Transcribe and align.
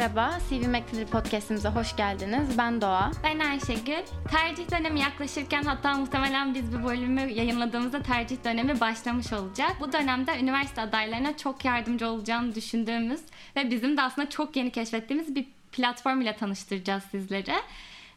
merhaba. 0.00 0.38
CV 0.48 0.66
Mektedir 0.66 1.06
Podcast'imize 1.06 1.68
hoş 1.68 1.96
geldiniz. 1.96 2.58
Ben 2.58 2.80
Doğa. 2.80 3.10
Ben 3.24 3.38
Ayşegül. 3.38 4.02
Tercih 4.30 4.70
dönemi 4.70 5.00
yaklaşırken 5.00 5.62
hatta 5.62 5.94
muhtemelen 5.94 6.54
biz 6.54 6.72
bu 6.72 6.86
bölümü 6.86 7.20
yayınladığımızda 7.20 8.02
tercih 8.02 8.44
dönemi 8.44 8.80
başlamış 8.80 9.32
olacak. 9.32 9.76
Bu 9.80 9.92
dönemde 9.92 10.38
üniversite 10.40 10.80
adaylarına 10.80 11.36
çok 11.36 11.64
yardımcı 11.64 12.08
olacağını 12.08 12.54
düşündüğümüz 12.54 13.20
ve 13.56 13.70
bizim 13.70 13.96
de 13.96 14.02
aslında 14.02 14.30
çok 14.30 14.56
yeni 14.56 14.70
keşfettiğimiz 14.70 15.34
bir 15.34 15.46
platform 15.72 16.20
ile 16.20 16.36
tanıştıracağız 16.36 17.02
sizleri. 17.10 17.54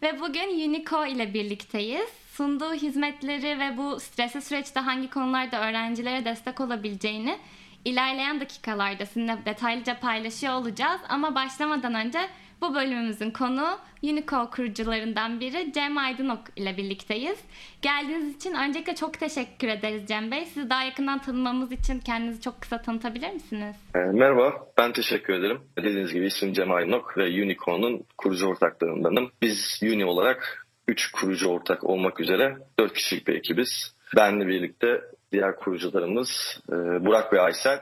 Ve 0.01 0.19
bugün 0.19 0.69
Unico 0.69 1.05
ile 1.05 1.33
birlikteyiz. 1.33 2.09
Sunduğu 2.31 2.73
hizmetleri 2.73 3.59
ve 3.59 3.77
bu 3.77 3.99
stresli 3.99 4.41
süreçte 4.41 4.79
hangi 4.79 5.09
konularda 5.09 5.69
öğrencilere 5.69 6.25
destek 6.25 6.61
olabileceğini 6.61 7.37
ilerleyen 7.85 8.41
dakikalarda 8.41 9.05
sizinle 9.05 9.37
detaylıca 9.45 9.99
paylaşıyor 9.99 10.53
olacağız. 10.53 11.01
Ama 11.09 11.35
başlamadan 11.35 11.93
önce 11.93 12.19
bu 12.61 12.75
bölümümüzün 12.75 13.31
konu 13.31 13.77
Unico 14.03 14.49
kurucularından 14.49 15.39
biri 15.39 15.71
Cem 15.73 15.97
Aydınok 15.97 16.39
ile 16.55 16.77
birlikteyiz. 16.77 17.39
Geldiğiniz 17.81 18.35
için 18.35 18.53
öncelikle 18.53 18.95
çok 18.95 19.19
teşekkür 19.19 19.67
ederiz 19.67 20.07
Cem 20.07 20.31
Bey. 20.31 20.45
Sizi 20.45 20.69
daha 20.69 20.83
yakından 20.83 21.19
tanımamız 21.19 21.71
için 21.71 21.99
kendinizi 21.99 22.41
çok 22.41 22.61
kısa 22.61 22.81
tanıtabilir 22.81 23.33
misiniz? 23.33 23.75
E, 23.95 23.99
merhaba, 23.99 24.67
ben 24.77 24.91
teşekkür 24.93 25.33
ederim. 25.33 25.61
Dediğiniz 25.77 26.13
gibi 26.13 26.25
ismim 26.25 26.53
Cem 26.53 26.71
Aydınok 26.71 27.17
ve 27.17 27.23
Unico'nun 27.23 28.05
kurucu 28.17 28.47
ortaklarındanım. 28.47 29.31
Biz 29.41 29.79
Uni 29.83 30.05
olarak 30.05 30.67
3 30.87 31.11
kurucu 31.11 31.49
ortak 31.49 31.83
olmak 31.83 32.19
üzere 32.19 32.57
4 32.79 32.93
kişilik 32.93 33.27
bir 33.27 33.35
ekibiz. 33.35 33.95
Benle 34.15 34.47
birlikte 34.47 35.01
diğer 35.33 35.55
kurucularımız 35.55 36.61
e, 36.69 36.75
Burak 37.05 37.33
ve 37.33 37.41
Aysel. 37.41 37.79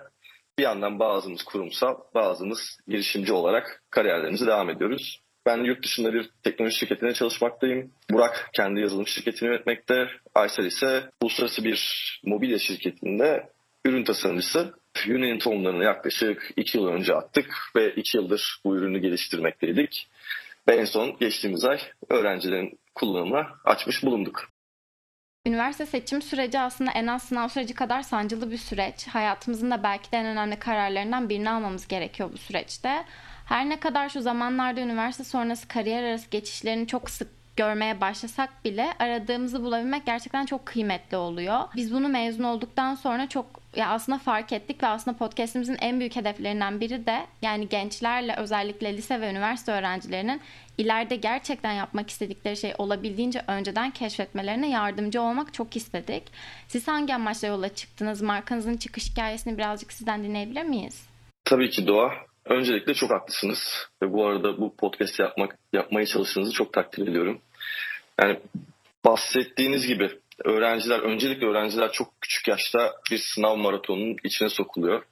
Bir 0.58 0.64
yandan 0.64 1.00
bazımız 1.00 1.44
kurumsal, 1.44 1.96
bazımız 2.14 2.80
girişimci 2.88 3.34
olarak 3.34 3.84
kariyerlerimize 3.90 4.46
devam 4.46 4.70
ediyoruz. 4.70 5.22
Ben 5.46 5.64
yurt 5.64 5.84
dışında 5.84 6.14
bir 6.14 6.30
teknoloji 6.44 6.76
şirketinde 6.78 7.14
çalışmaktayım. 7.14 7.92
Burak 8.12 8.50
kendi 8.54 8.80
yazılım 8.80 9.08
şirketini 9.08 9.50
yönetmekte. 9.50 10.08
Aysel 10.36 10.66
ise 10.66 11.04
uluslararası 11.22 11.64
bir 11.64 12.22
mobilya 12.26 12.60
şirketinde 12.60 13.50
ürün 13.86 14.04
tasarımcısı. 14.04 14.74
Uni'nin 15.08 15.40
tohumlarını 15.40 15.84
yaklaşık 15.84 16.54
iki 16.56 16.78
yıl 16.78 16.88
önce 16.88 17.16
attık 17.16 17.56
ve 17.76 17.94
iki 17.96 18.18
yıldır 18.18 18.62
bu 18.66 18.78
ürünü 18.78 19.00
geliştirmekteydik. 19.00 20.10
Ve 20.68 20.76
en 20.76 20.86
son 20.86 21.18
geçtiğimiz 21.20 21.66
ay 21.66 21.80
öğrencilerin 22.10 22.80
kullanımına 22.96 23.48
açmış 23.66 24.04
bulunduk. 24.04 24.51
Üniversite 25.46 25.86
seçim 25.86 26.22
süreci 26.22 26.60
aslında 26.60 26.92
en 26.92 27.08
az 27.08 27.24
sınav 27.24 27.48
süreci 27.48 27.74
kadar 27.74 28.02
sancılı 28.02 28.52
bir 28.52 28.58
süreç. 28.58 29.08
Hayatımızın 29.08 29.72
da 29.72 29.84
belki 29.84 30.12
de 30.12 30.18
en 30.18 30.26
önemli 30.26 30.56
kararlarından 30.56 31.30
birini 31.30 31.50
almamız 31.50 31.88
gerekiyor 31.88 32.30
bu 32.34 32.38
süreçte. 32.38 33.06
Her 33.46 33.70
ne 33.70 33.80
kadar 33.80 34.10
şu 34.10 34.22
zamanlarda 34.22 34.82
üniversite 34.82 35.24
sonrası 35.24 35.68
kariyer 35.68 36.04
arası 36.04 36.30
geçişlerini 36.30 36.88
çok 36.88 37.10
sık 37.10 37.28
görmeye 37.56 38.02
başlasak 38.02 38.66
bile 38.66 38.94
aradığımızı 39.00 39.64
bulabilmek 39.64 40.06
gerçekten 40.06 40.46
çok 40.46 40.66
kıymetli 40.66 41.18
oluyor. 41.18 41.60
Biz 41.76 41.94
bunu 41.94 42.10
mezun 42.10 42.44
olduktan 42.44 42.96
sonra 42.96 43.30
çok 43.30 43.62
ya 43.76 43.90
aslında 43.90 44.18
fark 44.18 44.54
ettik 44.54 44.84
ve 44.84 44.88
aslında 44.88 45.18
podcast'imizin 45.18 45.78
en 45.82 46.00
büyük 46.00 46.16
hedeflerinden 46.16 46.80
biri 46.80 47.06
de 47.06 47.26
yani 47.42 47.70
gençlerle 47.70 48.36
özellikle 48.36 48.98
lise 48.98 49.22
ve 49.22 49.32
üniversite 49.32 49.72
öğrencilerinin 49.72 50.42
ileride 50.82 51.16
gerçekten 51.16 51.74
yapmak 51.74 52.10
istedikleri 52.10 52.58
şey 52.58 52.74
olabildiğince 52.78 53.42
önceden 53.48 53.92
keşfetmelerine 53.92 54.70
yardımcı 54.70 55.22
olmak 55.22 55.54
çok 55.54 55.76
istedik. 55.76 56.24
Siz 56.68 56.88
hangi 56.88 57.16
amaçla 57.16 57.48
yola 57.48 57.76
çıktınız? 57.76 58.22
Markanızın 58.22 58.78
çıkış 58.78 59.12
hikayesini 59.12 59.58
birazcık 59.58 59.94
sizden 59.94 60.24
dinleyebilir 60.24 60.64
miyiz? 60.64 61.10
Tabii 61.46 61.70
ki 61.70 61.88
Doğa. 61.88 62.12
Öncelikle 62.46 62.94
çok 62.94 63.12
haklısınız. 63.12 63.88
Ve 64.04 64.14
bu 64.14 64.28
arada 64.28 64.58
bu 64.58 64.76
podcast 64.76 65.20
yapmak 65.20 65.58
yapmaya 65.74 66.06
çalıştığınızı 66.06 66.52
çok 66.52 66.74
takdir 66.74 67.08
ediyorum. 67.08 67.42
Yani 68.22 68.40
bahsettiğiniz 69.06 69.88
gibi 69.88 70.10
öğrenciler, 70.46 71.00
öncelikle 71.00 71.48
öğrenciler 71.48 71.92
çok 71.92 72.22
küçük 72.22 72.48
yaşta 72.48 72.94
bir 73.12 73.18
sınav 73.18 73.56
maratonunun 73.56 74.16
içine 74.24 74.50
sokuluyor. 74.50 75.04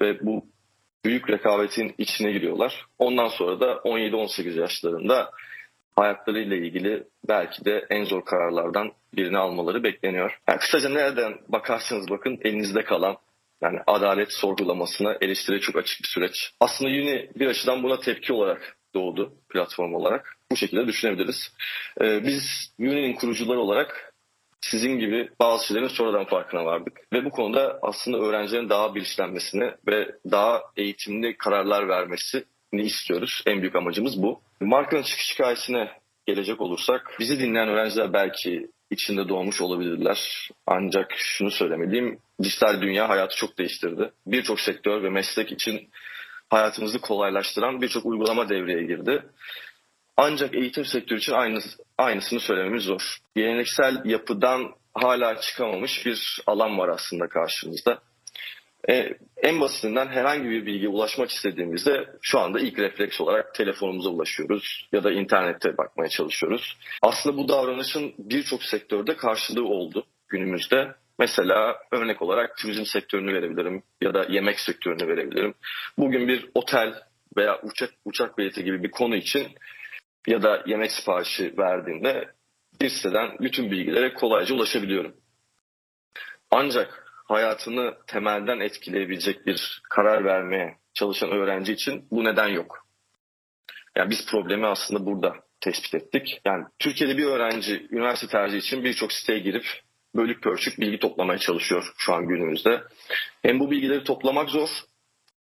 Ve 0.00 0.26
bu 0.26 0.46
büyük 1.04 1.30
rekabetin 1.30 1.94
içine 1.98 2.32
giriyorlar. 2.32 2.86
Ondan 2.98 3.28
sonra 3.28 3.60
da 3.60 3.72
17-18 3.72 4.60
yaşlarında 4.60 5.30
hayatlarıyla 5.96 6.56
ilgili 6.56 7.04
belki 7.28 7.64
de 7.64 7.86
en 7.90 8.04
zor 8.04 8.24
kararlardan 8.24 8.92
birini 9.14 9.38
almaları 9.38 9.82
bekleniyor. 9.82 10.38
Yani 10.48 10.58
kısaca 10.58 10.88
nereden 10.88 11.38
bakarsanız 11.48 12.10
bakın 12.10 12.38
elinizde 12.42 12.84
kalan 12.84 13.16
yani 13.62 13.78
adalet 13.86 14.32
sorgulamasına 14.32 15.16
eleştiri 15.20 15.60
çok 15.60 15.76
açık 15.76 16.02
bir 16.02 16.08
süreç. 16.08 16.52
Aslında 16.60 16.90
Uni 16.90 17.30
bir 17.36 17.46
açıdan 17.46 17.82
buna 17.82 18.00
tepki 18.00 18.32
olarak 18.32 18.76
doğdu 18.94 19.34
platform 19.48 19.94
olarak. 19.94 20.36
Bu 20.52 20.56
şekilde 20.56 20.86
düşünebiliriz. 20.86 21.52
Ee, 22.00 22.24
biz 22.24 22.72
Uni'nin 22.78 23.12
kurucuları 23.12 23.60
olarak 23.60 24.07
sizin 24.60 24.98
gibi 24.98 25.28
bazı 25.40 25.66
şeylerin 25.66 25.88
sonradan 25.88 26.24
farkına 26.24 26.64
vardık. 26.64 27.00
Ve 27.12 27.24
bu 27.24 27.30
konuda 27.30 27.78
aslında 27.82 28.18
öğrencilerin 28.18 28.68
daha 28.68 28.94
bilinçlenmesini 28.94 29.72
ve 29.86 30.08
daha 30.30 30.62
eğitimli 30.76 31.36
kararlar 31.36 31.88
vermesini 31.88 32.42
istiyoruz. 32.72 33.42
En 33.46 33.60
büyük 33.60 33.76
amacımız 33.76 34.22
bu. 34.22 34.40
Markanın 34.60 35.02
çıkış 35.02 35.34
hikayesine 35.34 35.90
gelecek 36.26 36.60
olursak 36.60 37.16
bizi 37.20 37.40
dinleyen 37.40 37.68
öğrenciler 37.68 38.12
belki 38.12 38.70
içinde 38.90 39.28
doğmuş 39.28 39.60
olabilirler. 39.60 40.50
Ancak 40.66 41.12
şunu 41.16 41.50
söylemeliyim, 41.50 42.18
dijital 42.42 42.80
dünya 42.80 43.08
hayatı 43.08 43.36
çok 43.36 43.58
değiştirdi. 43.58 44.12
Birçok 44.26 44.60
sektör 44.60 45.02
ve 45.02 45.10
meslek 45.10 45.52
için 45.52 45.90
hayatımızı 46.50 47.00
kolaylaştıran 47.00 47.82
birçok 47.82 48.06
uygulama 48.06 48.48
devreye 48.48 48.82
girdi. 48.82 49.22
Ancak 50.20 50.54
eğitim 50.54 50.84
sektörü 50.84 51.18
için 51.18 51.32
aynı, 51.32 51.58
aynısını 51.98 52.40
söylememiz 52.40 52.82
zor. 52.82 53.18
Geleneksel 53.36 54.04
yapıdan 54.04 54.74
hala 54.94 55.40
çıkamamış 55.40 56.06
bir 56.06 56.40
alan 56.46 56.78
var 56.78 56.88
aslında 56.88 57.28
karşımızda. 57.28 57.98
Ee, 58.88 59.14
en 59.42 59.60
basitinden 59.60 60.06
herhangi 60.06 60.50
bir 60.50 60.66
bilgiye 60.66 60.88
ulaşmak 60.88 61.30
istediğimizde 61.30 62.08
şu 62.22 62.38
anda 62.38 62.60
ilk 62.60 62.78
refleks 62.78 63.20
olarak 63.20 63.54
telefonumuza 63.54 64.10
ulaşıyoruz 64.10 64.88
ya 64.92 65.04
da 65.04 65.12
internette 65.12 65.78
bakmaya 65.78 66.08
çalışıyoruz. 66.08 66.76
Aslında 67.02 67.36
bu 67.36 67.48
davranışın 67.48 68.14
birçok 68.18 68.62
sektörde 68.62 69.16
karşılığı 69.16 69.64
oldu 69.64 70.06
günümüzde. 70.28 70.94
Mesela 71.18 71.78
örnek 71.92 72.22
olarak 72.22 72.56
turizm 72.56 72.84
sektörünü 72.84 73.34
verebilirim 73.34 73.82
ya 74.00 74.14
da 74.14 74.26
yemek 74.28 74.60
sektörünü 74.60 75.08
verebilirim. 75.08 75.54
Bugün 75.98 76.28
bir 76.28 76.50
otel 76.54 76.94
veya 77.36 77.60
uçak 77.62 77.90
uçak 78.04 78.38
bileti 78.38 78.64
gibi 78.64 78.82
bir 78.82 78.90
konu 78.90 79.16
için 79.16 79.46
ya 80.26 80.42
da 80.42 80.62
yemek 80.66 80.92
siparişi 80.92 81.54
verdiğimde 81.58 82.28
bir 82.80 82.88
siteden 82.88 83.36
bütün 83.40 83.70
bilgilere 83.70 84.14
kolayca 84.14 84.54
ulaşabiliyorum. 84.54 85.16
Ancak 86.50 87.04
hayatını 87.28 87.94
temelden 88.06 88.60
etkileyebilecek 88.60 89.46
bir 89.46 89.82
karar 89.90 90.24
vermeye 90.24 90.76
çalışan 90.94 91.30
öğrenci 91.30 91.72
için 91.72 92.08
bu 92.10 92.24
neden 92.24 92.48
yok. 92.48 92.86
Yani 93.96 94.10
biz 94.10 94.26
problemi 94.26 94.66
aslında 94.66 95.06
burada 95.06 95.34
tespit 95.60 95.94
ettik. 95.94 96.40
Yani 96.44 96.64
Türkiye'de 96.78 97.16
bir 97.16 97.24
öğrenci 97.24 97.88
üniversite 97.90 98.32
tercihi 98.32 98.58
için 98.58 98.84
birçok 98.84 99.12
siteye 99.12 99.38
girip 99.38 99.64
bölük 100.14 100.42
pörçük 100.42 100.80
bilgi 100.80 100.98
toplamaya 100.98 101.38
çalışıyor 101.38 101.92
şu 101.98 102.14
an 102.14 102.26
günümüzde. 102.28 102.82
Hem 103.42 103.60
bu 103.60 103.70
bilgileri 103.70 104.04
toplamak 104.04 104.50
zor, 104.50 104.68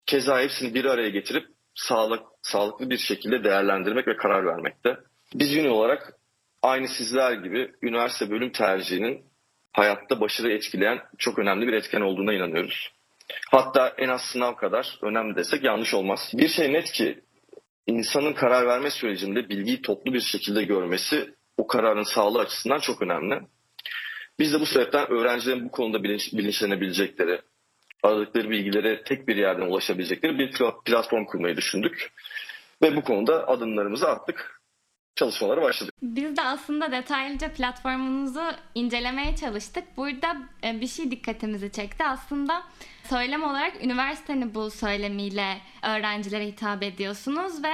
keza 0.06 0.40
hepsini 0.40 0.74
bir 0.74 0.84
araya 0.84 1.08
getirip 1.08 1.48
sağlık, 1.74 2.22
sağlıklı 2.42 2.90
bir 2.90 2.98
şekilde 2.98 3.44
değerlendirmek 3.44 4.08
ve 4.08 4.16
karar 4.16 4.46
vermekte. 4.46 4.96
Biz 5.34 5.56
Uni 5.56 5.68
olarak 5.68 6.14
aynı 6.62 6.88
sizler 6.88 7.32
gibi 7.32 7.72
üniversite 7.82 8.30
bölüm 8.30 8.52
tercihinin 8.52 9.24
hayatta 9.72 10.20
başarı 10.20 10.52
etkileyen 10.52 10.98
çok 11.18 11.38
önemli 11.38 11.66
bir 11.66 11.72
etken 11.72 12.00
olduğuna 12.00 12.32
inanıyoruz. 12.32 12.92
Hatta 13.50 13.94
en 13.98 14.08
az 14.08 14.20
sınav 14.20 14.54
kadar 14.54 14.98
önemli 15.02 15.36
desek 15.36 15.64
yanlış 15.64 15.94
olmaz. 15.94 16.32
Bir 16.34 16.48
şey 16.48 16.72
net 16.72 16.92
ki 16.92 17.20
insanın 17.86 18.32
karar 18.32 18.66
verme 18.66 18.90
sürecinde 18.90 19.48
bilgiyi 19.48 19.82
toplu 19.82 20.14
bir 20.14 20.20
şekilde 20.20 20.62
görmesi 20.62 21.34
o 21.56 21.66
kararın 21.66 22.02
sağlığı 22.02 22.40
açısından 22.40 22.78
çok 22.78 23.02
önemli. 23.02 23.40
Biz 24.38 24.52
de 24.52 24.60
bu 24.60 24.66
sebepten 24.66 25.10
öğrencilerin 25.10 25.64
bu 25.64 25.70
konuda 25.70 26.02
bilinç, 26.02 26.32
bilinçlenebilecekleri, 26.32 27.40
aradıkları 28.02 28.50
bilgilere 28.50 29.02
tek 29.04 29.28
bir 29.28 29.36
yerden 29.36 29.66
ulaşabilecekleri 29.66 30.38
bir 30.38 30.52
platform 30.84 31.24
kurmayı 31.24 31.56
düşündük. 31.56 32.12
Ve 32.82 32.96
bu 32.96 33.02
konuda 33.02 33.48
adımlarımızı 33.48 34.08
attık. 34.08 34.60
Çalışmalara 35.14 35.62
başladık. 35.62 35.94
Biz 36.02 36.36
de 36.36 36.42
aslında 36.42 36.92
detaylıca 36.92 37.52
platformunuzu 37.52 38.42
incelemeye 38.74 39.36
çalıştık. 39.36 39.84
Burada 39.96 40.36
e, 40.64 40.80
bir 40.80 40.86
şey 40.86 41.10
dikkatimizi 41.10 41.72
çekti. 41.72 42.04
Aslında 42.04 42.62
söylem 43.04 43.42
olarak 43.42 43.84
üniversiteni 43.84 44.54
bu 44.54 44.70
söylemiyle 44.70 45.58
öğrencilere 45.82 46.46
hitap 46.46 46.82
ediyorsunuz 46.82 47.64
ve 47.64 47.72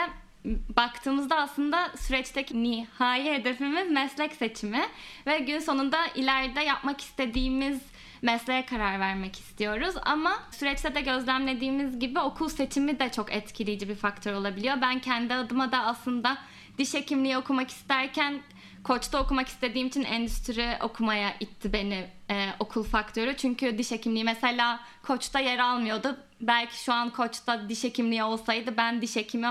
baktığımızda 0.77 1.37
aslında 1.37 1.93
süreçteki 1.97 2.63
nihai 2.63 3.25
hedefimiz 3.25 3.91
meslek 3.91 4.33
seçimi 4.33 4.83
ve 5.27 5.39
gün 5.39 5.59
sonunda 5.59 6.07
ileride 6.15 6.61
yapmak 6.61 7.01
istediğimiz 7.01 7.81
mesleğe 8.23 8.67
karar 8.67 9.01
vermek 9.01 9.39
istiyoruz. 9.39 9.95
Ama 10.03 10.43
süreçte 10.51 10.95
de 10.95 11.01
gözlemlediğimiz 11.01 11.99
gibi 11.99 12.21
okul 12.21 12.49
seçimi 12.49 12.99
de 12.99 13.13
çok 13.13 13.33
etkileyici 13.33 13.89
bir 13.89 13.95
faktör 13.95 14.33
olabiliyor. 14.33 14.77
Ben 14.81 14.99
kendi 14.99 15.35
adıma 15.35 15.73
da 15.73 15.79
aslında 15.79 16.39
diş 16.79 16.95
hekimliği 16.95 17.39
okumak 17.39 17.71
isterken 17.71 18.41
Koç'ta 18.85 19.23
okumak 19.23 19.49
istediğim 19.49 19.89
için 19.89 20.03
endüstri 20.03 20.69
okumaya 20.83 21.37
itti 21.41 21.73
beni 21.73 22.07
e, 22.31 22.49
okul 22.59 22.85
faktörü. 22.85 23.37
Çünkü 23.37 23.79
diş 23.79 23.91
hekimliği 23.91 24.25
mesela 24.25 24.81
Koç'ta 25.03 25.41
yer 25.41 25.59
almıyordu. 25.59 26.17
Belki 26.41 26.85
şu 26.85 26.93
an 26.93 27.11
Koç'ta 27.11 27.69
diş 27.69 27.85
hekimliği 27.85 28.25
olsaydı 28.25 28.77
ben 28.77 29.03
diş 29.03 29.17
hekimi 29.17 29.49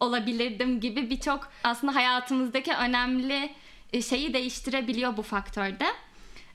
olabilirdim 0.00 0.80
gibi 0.80 1.10
birçok 1.10 1.48
aslında 1.64 1.94
hayatımızdaki 1.94 2.72
önemli 2.72 3.52
e, 3.92 4.02
şeyi 4.02 4.34
değiştirebiliyor 4.34 5.16
bu 5.16 5.22
faktörde. 5.22 5.86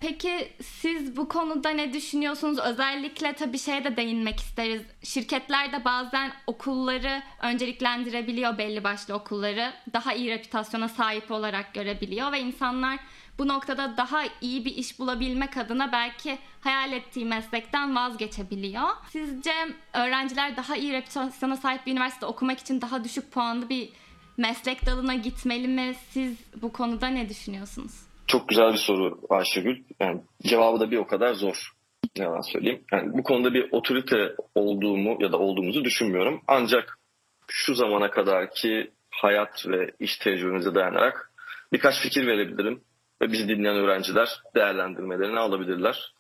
Peki 0.02 0.52
siz 0.62 1.18
bu 1.18 1.28
konuda 1.28 1.70
ne 1.70 1.94
düşünüyorsunuz? 1.94 2.60
Özellikle 2.60 3.34
tabii 3.34 3.60
şeye 3.60 3.84
de 3.84 3.98
değinmek 3.98 4.40
isteriz. 4.40 4.82
Şirketler 5.04 5.72
de 5.72 5.86
bazen 5.86 6.32
okulları 6.48 7.24
önceliklendirebiliyor 7.42 8.58
belli 8.58 8.84
başlı 8.84 9.14
okulları. 9.14 9.74
Daha 9.94 10.14
iyi 10.14 10.32
reputasyona 10.32 10.90
sahip 10.90 11.32
olarak 11.32 11.74
görebiliyor 11.74 12.32
ve 12.32 12.40
insanlar 12.40 13.00
bu 13.40 13.48
noktada 13.48 13.98
daha 13.98 14.24
iyi 14.42 14.66
bir 14.66 14.76
iş 14.76 15.00
bulabilmek 15.00 15.58
adına 15.58 15.92
belki 15.92 16.38
hayal 16.62 16.92
ettiği 16.92 17.26
meslekten 17.26 17.96
vazgeçebiliyor. 17.96 18.90
Sizce 19.10 19.54
öğrenciler 19.94 20.58
daha 20.58 20.76
iyi 20.76 20.94
reputasyona 20.94 21.56
sahip 21.58 21.86
bir 21.86 21.92
üniversitede 21.92 22.26
okumak 22.26 22.60
için 22.60 22.82
daha 22.82 23.04
düşük 23.04 23.32
puanlı 23.32 23.70
bir 23.70 23.90
meslek 24.38 24.86
dalına 24.86 25.16
gitmeli 25.16 25.68
mi? 25.68 25.96
Siz 26.10 26.38
bu 26.62 26.74
konuda 26.74 27.08
ne 27.08 27.30
düşünüyorsunuz? 27.30 28.11
Çok 28.32 28.50
güzel 28.50 28.74
bir 28.74 28.78
soru 28.78 29.20
Ayşegül. 29.30 29.84
Yani 30.00 30.22
cevabı 30.44 30.80
da 30.80 30.92
bir 30.92 30.98
o 30.98 31.08
kadar 31.08 31.34
zor. 31.34 31.72
Ne 32.18 32.24
yalan 32.24 32.42
söyleyeyim. 32.42 32.84
Yani 32.92 33.14
bu 33.14 33.24
konuda 33.24 33.54
bir 33.54 33.72
otorite 33.72 34.36
olduğumu 34.56 35.18
ya 35.24 35.32
da 35.32 35.38
olduğumuzu 35.38 35.84
düşünmüyorum. 35.84 36.42
Ancak 36.48 37.00
şu 37.48 37.76
zamana 37.76 38.12
kadarki 38.12 38.92
hayat 39.10 39.68
ve 39.68 39.92
iş 40.00 40.18
tecrübemize 40.18 40.76
dayanarak 40.76 41.32
birkaç 41.74 42.00
fikir 42.00 42.28
verebilirim. 42.28 42.82
Ve 43.22 43.32
bizi 43.32 43.48
dinleyen 43.48 43.76
öğrenciler 43.76 44.30
değerlendirmelerini 44.56 45.40
alabilirler. 45.40 46.14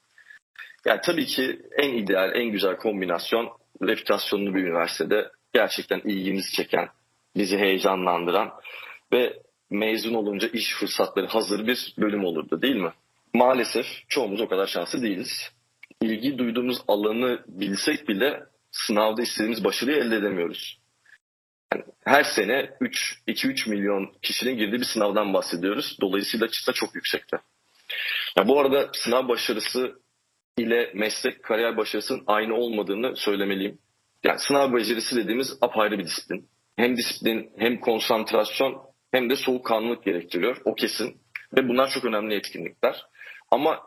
Yani 0.85 0.99
tabii 1.03 1.25
ki 1.25 1.61
en 1.77 1.93
ideal, 1.93 2.35
en 2.35 2.45
güzel 2.45 2.77
kombinasyon 2.77 3.49
reputasyonlu 3.81 4.55
bir 4.55 4.63
üniversitede 4.63 5.31
gerçekten 5.53 5.99
ilgimizi 5.99 6.51
çeken, 6.51 6.89
bizi 7.35 7.57
heyecanlandıran 7.57 8.51
ve 9.13 9.41
mezun 9.71 10.13
olunca 10.13 10.47
iş 10.47 10.73
fırsatları 10.73 11.27
hazır 11.27 11.67
bir 11.67 11.93
bölüm 11.97 12.25
olurdu 12.25 12.61
değil 12.61 12.75
mi? 12.75 12.91
Maalesef 13.33 13.85
çoğumuz 14.07 14.41
o 14.41 14.47
kadar 14.47 14.67
şanslı 14.67 15.01
değiliz. 15.01 15.51
İlgi 16.01 16.37
duyduğumuz 16.37 16.77
alanı 16.87 17.43
bilsek 17.47 18.07
bile 18.07 18.43
sınavda 18.71 19.21
istediğimiz 19.21 19.63
başarıyı 19.63 19.97
elde 19.97 20.15
edemiyoruz. 20.15 20.79
Yani 21.73 21.83
her 22.05 22.23
sene 22.23 22.69
2-3 23.27 23.69
milyon 23.69 24.13
kişinin 24.21 24.57
girdiği 24.57 24.79
bir 24.79 24.85
sınavdan 24.85 25.33
bahsediyoruz. 25.33 25.97
Dolayısıyla 26.01 26.47
çıta 26.47 26.73
çok 26.73 26.95
yüksekte. 26.95 27.37
Ya 28.37 28.47
bu 28.47 28.59
arada 28.59 28.89
sınav 28.93 29.27
başarısı 29.27 30.01
ile 30.57 30.91
meslek 30.95 31.43
kariyer 31.43 31.77
başarısının 31.77 32.23
aynı 32.27 32.55
olmadığını 32.55 33.15
söylemeliyim. 33.15 33.77
Yani 34.23 34.39
sınav 34.39 34.73
becerisi 34.73 35.15
dediğimiz 35.15 35.57
apayrı 35.61 35.99
bir 35.99 36.05
disiplin. 36.05 36.49
Hem 36.75 36.97
disiplin 36.97 37.51
hem 37.57 37.79
konsantrasyon 37.79 38.90
hem 39.11 39.29
de 39.29 39.35
soğukkanlılık 39.35 40.03
gerektiriyor. 40.03 40.57
O 40.65 40.75
kesin. 40.75 41.17
Ve 41.57 41.69
bunlar 41.69 41.89
çok 41.89 42.05
önemli 42.05 42.35
etkinlikler. 42.35 43.05
Ama 43.51 43.81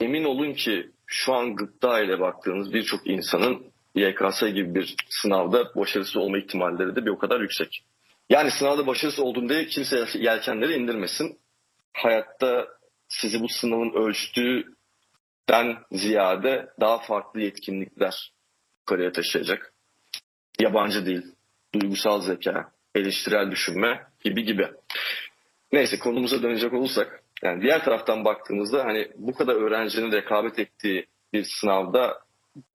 emin 0.00 0.24
olun 0.24 0.52
ki 0.52 0.90
şu 1.06 1.34
an 1.34 1.56
gıpta 1.56 2.00
ile 2.00 2.20
baktığınız 2.20 2.72
birçok 2.72 3.06
insanın 3.06 3.72
YKS 3.94 4.40
gibi 4.40 4.74
bir 4.74 4.94
sınavda 5.08 5.74
başarısız 5.74 6.16
olma 6.16 6.38
ihtimalleri 6.38 6.96
de 6.96 7.04
bir 7.04 7.10
o 7.10 7.18
kadar 7.18 7.40
yüksek. 7.40 7.84
Yani 8.30 8.50
sınavda 8.50 8.86
başarısız 8.86 9.20
oldum 9.20 9.48
diye 9.48 9.66
kimse 9.66 10.06
yelkenleri 10.14 10.74
indirmesin. 10.74 11.38
Hayatta 11.92 12.68
sizi 13.08 13.40
bu 13.40 13.48
sınavın 13.48 13.92
ölçtüğünden 13.92 15.78
ziyade 15.92 16.68
daha 16.80 16.98
farklı 16.98 17.40
yetkinlikler 17.40 18.32
yukarıya 18.80 19.12
taşıyacak. 19.12 19.72
Yabancı 20.60 21.06
dil, 21.06 21.22
duygusal 21.74 22.20
zeka, 22.20 22.72
eleştirel 22.94 23.50
düşünme 23.50 24.11
gibi 24.24 24.44
gibi. 24.44 24.68
Neyse 25.72 25.98
konumuza 25.98 26.42
dönecek 26.42 26.72
olursak 26.72 27.22
yani 27.42 27.62
diğer 27.62 27.84
taraftan 27.84 28.24
baktığımızda 28.24 28.84
hani 28.84 29.08
bu 29.16 29.34
kadar 29.34 29.54
öğrencinin 29.54 30.12
rekabet 30.12 30.58
ettiği 30.58 31.06
bir 31.32 31.44
sınavda 31.44 32.18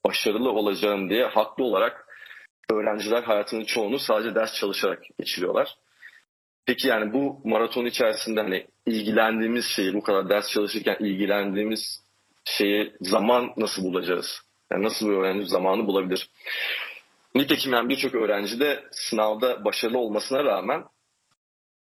başarılı 0.05 0.49
olacağım 0.49 1.09
diye 1.09 1.25
haklı 1.25 1.63
olarak 1.63 2.07
öğrenciler 2.71 3.23
hayatının 3.23 3.65
çoğunu 3.65 3.99
sadece 3.99 4.35
ders 4.35 4.53
çalışarak 4.53 5.03
geçiriyorlar. 5.19 5.75
Peki 6.65 6.87
yani 6.87 7.13
bu 7.13 7.41
maraton 7.43 7.85
içerisinde 7.85 8.41
hani 8.41 8.67
ilgilendiğimiz 8.85 9.65
şeyi 9.65 9.93
bu 9.93 10.03
kadar 10.03 10.29
ders 10.29 10.51
çalışırken 10.51 10.97
ilgilendiğimiz 10.99 12.03
şeyi 12.45 12.93
zaman 13.01 13.53
nasıl 13.57 13.83
bulacağız? 13.83 14.41
Yani 14.71 14.83
nasıl 14.83 15.09
bir 15.09 15.13
öğrenci 15.13 15.45
zamanı 15.45 15.87
bulabilir? 15.87 16.29
Nitekim 17.35 17.73
yani 17.73 17.89
birçok 17.89 18.15
öğrenci 18.15 18.59
de 18.59 18.83
sınavda 18.91 19.65
başarılı 19.65 19.97
olmasına 19.97 20.43
rağmen 20.43 20.83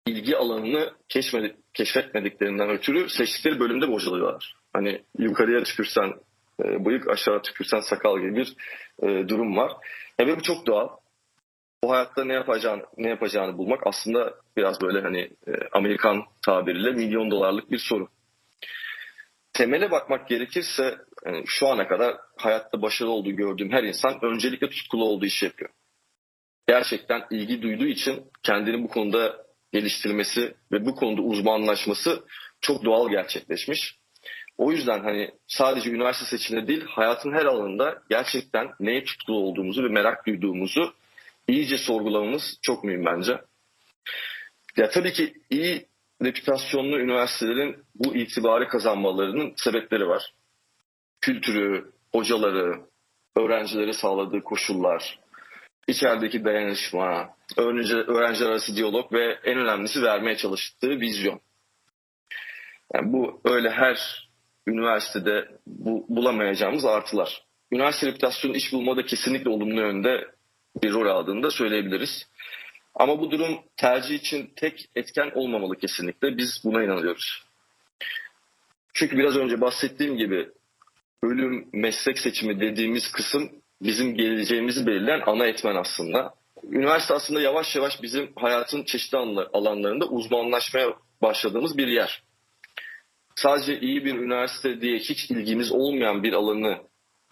ilgi 0.05 0.37
alanını 0.37 0.93
keşfetmediklerinden 1.73 2.69
ötürü 2.69 3.09
seçtikleri 3.09 3.59
bölümde 3.59 3.87
bocalıyorlar. 3.87 4.55
Hani 4.73 5.03
yukarıya 5.17 5.63
tükürsen 5.63 6.13
e, 6.63 6.85
bıyık 6.85 7.09
aşağı 7.09 7.41
tükürsen 7.41 7.79
sakal 7.79 8.19
gibi 8.19 8.35
bir 8.35 8.55
e, 9.03 9.27
durum 9.27 9.57
var. 9.57 9.71
E, 10.19 10.27
ve 10.27 10.37
bu 10.37 10.41
çok 10.41 10.67
doğal. 10.67 10.89
O 11.81 11.91
hayatta 11.91 12.23
ne 12.25 12.33
yapacağını, 12.33 12.83
ne 12.97 13.09
yapacağını 13.09 13.57
bulmak 13.57 13.87
aslında 13.87 14.33
biraz 14.57 14.81
böyle 14.81 15.01
hani 15.01 15.19
e, 15.21 15.51
Amerikan 15.71 16.23
tabiriyle 16.45 16.91
milyon 16.91 17.31
dolarlık 17.31 17.71
bir 17.71 17.79
soru. 17.79 18.07
Temele 19.53 19.91
bakmak 19.91 20.27
gerekirse 20.27 20.97
yani 21.25 21.43
şu 21.45 21.67
ana 21.67 21.87
kadar 21.87 22.17
hayatta 22.37 22.81
başarılı 22.81 23.13
olduğu 23.13 23.31
gördüğüm 23.31 23.71
her 23.71 23.83
insan 23.83 24.19
öncelikle 24.21 24.69
tutkulu 24.69 25.05
olduğu 25.05 25.25
işi 25.25 25.45
yapıyor. 25.45 25.69
Gerçekten 26.67 27.23
ilgi 27.31 27.61
duyduğu 27.61 27.85
için 27.85 28.23
kendini 28.43 28.83
bu 28.83 28.87
konuda 28.87 29.42
geliştirmesi 29.73 30.53
ve 30.71 30.85
bu 30.85 30.95
konuda 30.95 31.21
uzmanlaşması 31.21 32.23
çok 32.61 32.85
doğal 32.85 33.09
gerçekleşmiş. 33.09 33.95
O 34.57 34.71
yüzden 34.71 34.99
hani 34.99 35.31
sadece 35.47 35.89
üniversite 35.89 36.37
seçiminde 36.37 36.67
değil 36.67 36.85
hayatın 36.85 37.33
her 37.33 37.45
alanında 37.45 38.03
gerçekten 38.09 38.71
neye 38.79 39.03
tutkulu 39.03 39.37
olduğumuzu 39.37 39.83
ve 39.83 39.87
merak 39.87 40.27
duyduğumuzu 40.27 40.93
iyice 41.47 41.77
sorgulamamız 41.77 42.59
çok 42.61 42.83
mühim 42.83 43.05
bence. 43.05 43.41
Ya 44.77 44.89
tabii 44.89 45.13
ki 45.13 45.33
iyi 45.49 45.85
reputasyonlu 46.23 46.99
üniversitelerin 46.99 47.83
bu 47.95 48.15
itibarı 48.15 48.67
kazanmalarının 48.67 49.53
sebepleri 49.55 50.07
var. 50.07 50.33
Kültürü, 51.21 51.91
hocaları, 52.11 52.81
öğrencilere 53.35 53.93
sağladığı 53.93 54.43
koşullar, 54.43 55.19
içerideki 55.87 56.45
dayanışma, 56.45 57.35
öğrenci, 57.57 57.95
öğrenciler 57.95 58.49
arası 58.49 58.75
diyalog 58.75 59.13
ve 59.13 59.39
en 59.43 59.57
önemlisi 59.57 60.03
vermeye 60.03 60.37
çalıştığı 60.37 60.99
vizyon. 60.99 61.41
Yani 62.93 63.13
bu 63.13 63.41
öyle 63.45 63.69
her 63.69 64.29
üniversitede 64.67 65.47
bu, 65.67 66.05
bulamayacağımız 66.09 66.85
artılar. 66.85 67.43
Üniversite 67.71 68.07
reputasyonu 68.07 68.55
iş 68.55 68.73
bulmada 68.73 69.05
kesinlikle 69.05 69.49
olumlu 69.49 69.81
yönde 69.81 70.27
bir 70.83 70.91
rol 70.91 71.05
aldığını 71.05 71.43
da 71.43 71.51
söyleyebiliriz. 71.51 72.27
Ama 72.95 73.19
bu 73.19 73.31
durum 73.31 73.59
tercih 73.77 74.15
için 74.15 74.51
tek 74.55 74.89
etken 74.95 75.31
olmamalı 75.35 75.77
kesinlikle. 75.77 76.37
Biz 76.37 76.61
buna 76.63 76.83
inanıyoruz. 76.83 77.43
Çünkü 78.93 79.17
biraz 79.17 79.37
önce 79.37 79.61
bahsettiğim 79.61 80.17
gibi 80.17 80.49
bölüm 81.23 81.69
meslek 81.73 82.19
seçimi 82.19 82.59
dediğimiz 82.59 83.11
kısım 83.11 83.62
bizim 83.83 84.15
geleceğimizi 84.15 84.87
belirleyen 84.87 85.21
ana 85.25 85.45
etmen 85.45 85.75
aslında. 85.75 86.33
Üniversite 86.71 87.13
aslında 87.13 87.41
yavaş 87.41 87.75
yavaş 87.75 88.01
bizim 88.01 88.33
hayatın 88.35 88.83
çeşitli 88.83 89.17
alanlarında 89.53 90.05
uzmanlaşmaya 90.05 90.93
başladığımız 91.21 91.77
bir 91.77 91.87
yer. 91.87 92.23
Sadece 93.35 93.79
iyi 93.79 94.05
bir 94.05 94.15
üniversite 94.15 94.81
diye 94.81 94.97
hiç 94.97 95.31
ilgimiz 95.31 95.71
olmayan 95.71 96.23
bir 96.23 96.33
alanı 96.33 96.77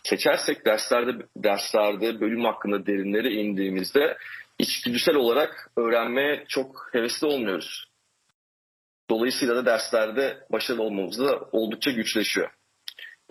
seçersek 0.03 0.65
derslerde 0.65 1.25
derslerde 1.37 2.21
bölüm 2.21 2.45
hakkında 2.45 2.85
derinlere 2.85 3.31
indiğimizde 3.31 4.17
içgüdüsel 4.59 5.15
olarak 5.15 5.71
öğrenmeye 5.77 6.45
çok 6.47 6.89
hevesli 6.91 7.27
olmuyoruz. 7.27 7.91
Dolayısıyla 9.09 9.55
da 9.55 9.65
derslerde 9.65 10.37
başarılı 10.51 10.83
olmamız 10.83 11.19
da 11.19 11.39
oldukça 11.51 11.91
güçleşiyor. 11.91 12.49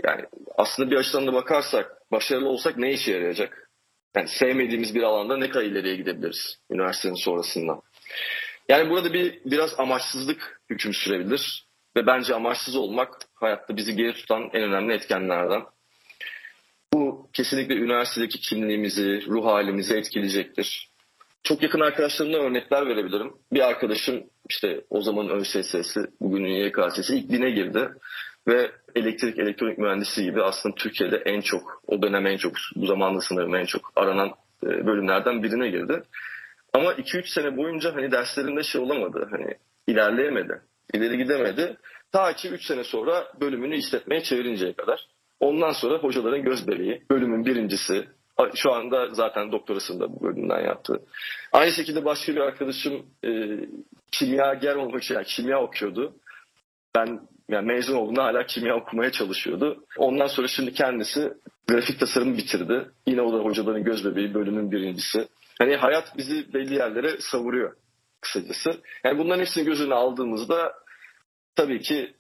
Yani 0.05 0.25
aslında 0.57 0.91
bir 0.91 0.97
açıdan 0.97 1.27
da 1.27 1.33
bakarsak 1.33 2.11
başarılı 2.13 2.49
olsak 2.49 2.77
ne 2.77 2.93
işe 2.93 3.13
yarayacak? 3.13 3.71
Yani 4.17 4.29
sevmediğimiz 4.29 4.95
bir 4.95 5.03
alanda 5.03 5.37
ne 5.37 5.51
kadar 5.51 5.65
ileriye 5.65 5.97
gidebiliriz 5.97 6.59
üniversitenin 6.71 7.25
sonrasında? 7.25 7.81
Yani 8.69 8.91
burada 8.91 9.13
bir 9.13 9.41
biraz 9.45 9.81
amaçsızlık 9.81 10.61
hüküm 10.71 10.95
sürebilir. 10.95 11.71
ve 11.97 12.07
bence 12.07 12.35
amaçsız 12.35 12.77
olmak 12.77 13.19
hayatta 13.35 13.77
bizi 13.77 13.97
geri 13.97 14.13
tutan 14.13 14.51
en 14.53 14.63
önemli 14.63 14.95
etkenlerden. 14.95 15.63
Bu 16.93 17.31
kesinlikle 17.33 17.75
üniversitedeki 17.75 18.41
kimliğimizi, 18.41 19.27
ruh 19.27 19.45
halimizi 19.45 19.95
etkileyecektir. 19.95 20.91
Çok 21.43 21.63
yakın 21.63 21.81
arkadaşlarımla 21.81 22.39
örnekler 22.39 22.87
verebilirim. 22.87 23.33
Bir 23.53 23.61
arkadaşım 23.61 24.25
işte 24.49 24.85
o 24.91 25.01
zaman 25.03 25.29
ÖSS'si, 25.29 26.01
bugünün 26.21 26.65
YKS'si 26.65 27.17
ilk 27.17 27.33
bine 27.33 27.51
girdi 27.51 27.89
ve 28.49 28.71
elektrik 28.95 29.39
elektronik 29.39 29.79
mühendisi 29.79 30.25
gibi 30.25 30.43
aslında 30.43 30.75
Türkiye'de 30.75 31.17
en 31.17 31.41
çok, 31.41 31.83
o 31.87 32.03
dönem 32.03 32.27
en 32.27 32.37
çok, 32.37 32.53
bu 32.77 32.87
zamanda 32.87 33.21
sanırım 33.21 33.55
en 33.55 33.65
çok 33.65 33.93
aranan 33.97 34.29
e, 34.65 34.87
bölümlerden 34.87 35.43
birine 35.43 35.69
girdi. 35.69 36.03
Ama 36.73 36.93
2-3 36.93 37.27
sene 37.27 37.57
boyunca 37.57 37.95
hani 37.95 38.13
derslerinde 38.13 38.63
şey 38.63 38.81
olamadı, 38.81 39.29
hani 39.31 39.55
ilerleyemedi, 39.87 40.61
ileri 40.95 41.19
gidemedi. 41.19 41.77
Ta 42.13 42.33
ki 42.33 42.49
3 42.49 42.65
sene 42.65 42.85
sonra 42.85 43.33
bölümünü 43.41 43.77
işletmeye 43.77 44.23
çevirinceye 44.23 44.73
kadar. 44.73 45.07
Ondan 45.41 45.73
sonra 45.73 45.99
hocaların 45.99 46.43
göz 46.43 46.69
bebeği, 46.69 47.03
bölümün 47.11 47.47
birincisi, 47.47 48.09
şu 48.55 48.73
anda 48.73 49.09
zaten 49.15 49.53
doktorasını 49.53 50.01
da 50.01 50.13
bu 50.13 50.23
bölümden 50.23 50.61
yaptı. 50.61 51.03
Aynı 51.53 51.73
şekilde 51.73 52.05
başka 52.05 52.33
bir 52.33 52.41
arkadaşım 52.41 53.07
e, 53.25 53.31
kimyager 54.13 54.75
olmak 54.75 55.03
için, 55.03 55.15
yani 55.15 55.27
kimya 55.27 55.63
okuyordu. 55.63 56.15
Ben 56.95 57.21
yani 57.51 57.67
mezun 57.67 57.97
olduğunda 57.97 58.25
hala 58.25 58.47
kimya 58.47 58.77
okumaya 58.77 59.13
çalışıyordu. 59.13 59.85
Ondan 59.99 60.27
sonra 60.27 60.49
şimdi 60.49 60.73
kendisi 60.73 61.33
grafik 61.69 62.01
tasarım 62.01 62.37
bitirdi. 62.37 62.91
Yine 63.07 63.23
o 63.23 63.33
da 63.33 63.45
hocaların 63.45 63.85
göz 63.85 64.05
bebeği, 64.05 64.35
bölümün 64.35 64.73
birincisi. 64.73 65.29
Hani 65.59 65.77
hayat 65.77 66.19
bizi 66.19 66.55
belli 66.55 66.75
yerlere 66.75 67.21
savuruyor 67.21 67.77
kısacası. 68.21 68.71
Yani 69.05 69.19
bunların 69.19 69.41
hepsini 69.41 69.65
göz 69.65 69.81
önüne 69.81 69.95
aldığımızda 69.95 70.73
tabii 71.57 71.81
ki 71.81 72.15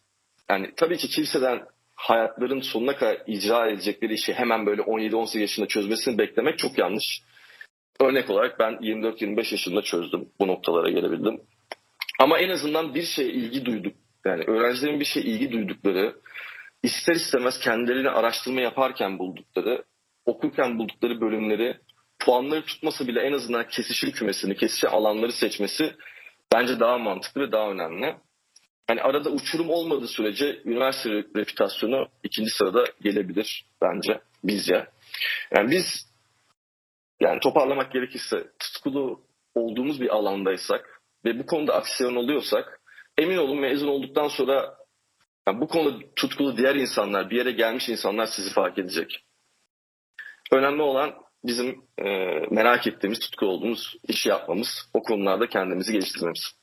yani 0.51 0.73
tabii 0.77 0.97
ki 0.97 1.09
kimseden 1.09 1.61
hayatların 1.95 2.61
sonuna 2.61 2.97
kadar 2.97 3.23
icra 3.27 3.69
edecekleri 3.69 4.15
işi 4.15 4.33
hemen 4.33 4.67
böyle 4.67 4.83
17-18 4.83 5.39
yaşında 5.39 5.67
çözmesini 5.67 6.19
beklemek 6.19 6.59
çok 6.59 6.79
yanlış. 6.79 7.23
Örnek 8.01 8.31
olarak 8.31 8.59
ben 8.59 8.73
24-25 8.73 9.37
yaşında 9.37 9.83
çözdüm. 9.83 10.29
Bu 10.41 10.47
noktalara 10.47 10.91
gelebildim. 10.91 11.41
Ama 12.21 12.39
en 12.39 12.51
azından 12.51 12.95
bir 12.95 13.03
şeye 13.03 13.29
ilgi 13.29 13.65
duyduk. 13.65 13.95
Yani 14.27 14.45
öğrencilerin 14.45 15.01
bir 15.01 15.05
şeye 15.05 15.27
ilgi 15.27 15.53
duydukları, 15.53 16.17
ister 16.83 17.15
istemez 17.15 17.61
kendilerini 17.61 18.11
araştırma 18.11 18.61
yaparken 18.61 19.19
buldukları, 19.19 19.85
okurken 20.27 20.79
buldukları 20.79 21.21
bölümleri 21.21 21.77
puanları 22.19 22.65
tutmasa 22.65 23.07
bile 23.07 23.21
en 23.21 23.33
azından 23.33 23.69
kesişim 23.69 24.11
kümesini, 24.11 24.57
kesişim 24.57 24.95
alanları 24.95 25.33
seçmesi 25.33 25.97
bence 26.53 26.81
daha 26.81 26.99
mantıklı 26.99 27.41
ve 27.41 27.53
daha 27.53 27.71
önemli. 27.71 28.17
Yani 28.91 29.03
arada 29.03 29.31
uçurum 29.31 29.71
olmadığı 29.71 30.09
sürece 30.09 30.63
üniversite 30.65 31.11
reputasyonu 31.37 32.09
ikinci 32.23 32.51
sırada 32.51 32.85
gelebilir 33.01 33.67
bence 33.83 34.21
bizce. 34.45 34.87
Yani 35.57 35.71
biz 35.71 36.11
yani 37.21 37.41
toparlamak 37.41 37.93
gerekirse 37.93 38.47
tutkulu 38.59 39.21
olduğumuz 39.55 40.01
bir 40.01 40.09
alandaysak 40.09 41.03
ve 41.25 41.39
bu 41.39 41.47
konuda 41.47 41.75
aksiyon 41.75 42.17
oluyorsak 42.17 42.80
emin 43.21 43.37
olun 43.37 43.61
mezun 43.61 43.89
olduktan 43.89 44.29
sonra 44.29 44.77
yani 45.49 45.61
bu 45.61 45.69
konuda 45.69 46.05
tutkulu 46.17 46.57
diğer 46.57 46.75
insanlar, 46.75 47.31
bir 47.31 47.37
yere 47.37 47.53
gelmiş 47.53 47.89
insanlar 47.89 48.27
sizi 48.27 48.53
fark 48.53 48.79
edecek. 48.79 49.27
Önemli 50.53 50.83
olan 50.83 51.15
bizim 51.45 51.85
e, 51.99 52.05
merak 52.51 52.87
ettiğimiz, 52.87 53.19
tutku 53.19 53.47
olduğumuz 53.47 53.97
işi 54.09 54.29
yapmamız, 54.29 54.91
o 54.95 55.03
konularda 55.03 55.49
kendimizi 55.49 55.93
geliştirmemiz. 55.93 56.55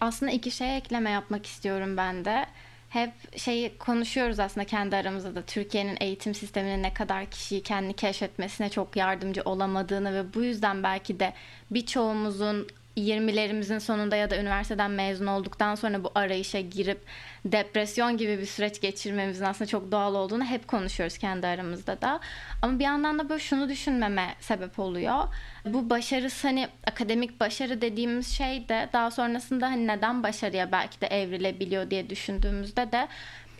Aslında 0.00 0.32
iki 0.32 0.50
şeye 0.50 0.76
ekleme 0.76 1.10
yapmak 1.10 1.46
istiyorum 1.46 1.96
ben 1.96 2.24
de. 2.24 2.46
Hep 2.88 3.38
şeyi 3.38 3.78
konuşuyoruz 3.78 4.38
aslında 4.40 4.66
kendi 4.66 4.96
aramızda 4.96 5.34
da 5.34 5.42
Türkiye'nin 5.42 5.96
eğitim 6.00 6.34
sisteminin 6.34 6.82
ne 6.82 6.94
kadar 6.94 7.30
kişiyi 7.30 7.62
kendini 7.62 7.92
keşfetmesine 7.96 8.70
çok 8.70 8.96
yardımcı 8.96 9.42
olamadığını 9.42 10.14
ve 10.14 10.34
bu 10.34 10.42
yüzden 10.42 10.82
belki 10.82 11.20
de 11.20 11.32
birçoğumuzun 11.70 12.66
20'lerimizin 12.96 13.80
sonunda 13.80 14.16
ya 14.16 14.30
da 14.30 14.36
üniversiteden 14.36 14.90
mezun 14.90 15.26
olduktan 15.26 15.74
sonra 15.74 16.04
bu 16.04 16.10
arayışa 16.14 16.60
girip 16.60 17.00
depresyon 17.44 18.16
gibi 18.16 18.38
bir 18.38 18.46
süreç 18.46 18.80
geçirmemizin 18.80 19.44
aslında 19.44 19.68
çok 19.68 19.92
doğal 19.92 20.14
olduğunu 20.14 20.44
hep 20.44 20.68
konuşuyoruz 20.68 21.18
kendi 21.18 21.46
aramızda 21.46 22.00
da. 22.00 22.20
Ama 22.62 22.78
bir 22.78 22.84
yandan 22.84 23.18
da 23.18 23.28
böyle 23.28 23.40
şunu 23.40 23.68
düşünmeme 23.68 24.34
sebep 24.40 24.78
oluyor. 24.78 25.24
Bu 25.64 25.90
başarısı 25.90 26.48
hani 26.48 26.68
akademik 26.86 27.40
başarı 27.40 27.80
dediğimiz 27.80 28.28
şey 28.28 28.68
de 28.68 28.88
daha 28.92 29.10
sonrasında 29.10 29.66
hani 29.66 29.86
neden 29.86 30.22
başarıya 30.22 30.72
belki 30.72 31.00
de 31.00 31.06
evrilebiliyor 31.06 31.90
diye 31.90 32.10
düşündüğümüzde 32.10 32.92
de 32.92 33.08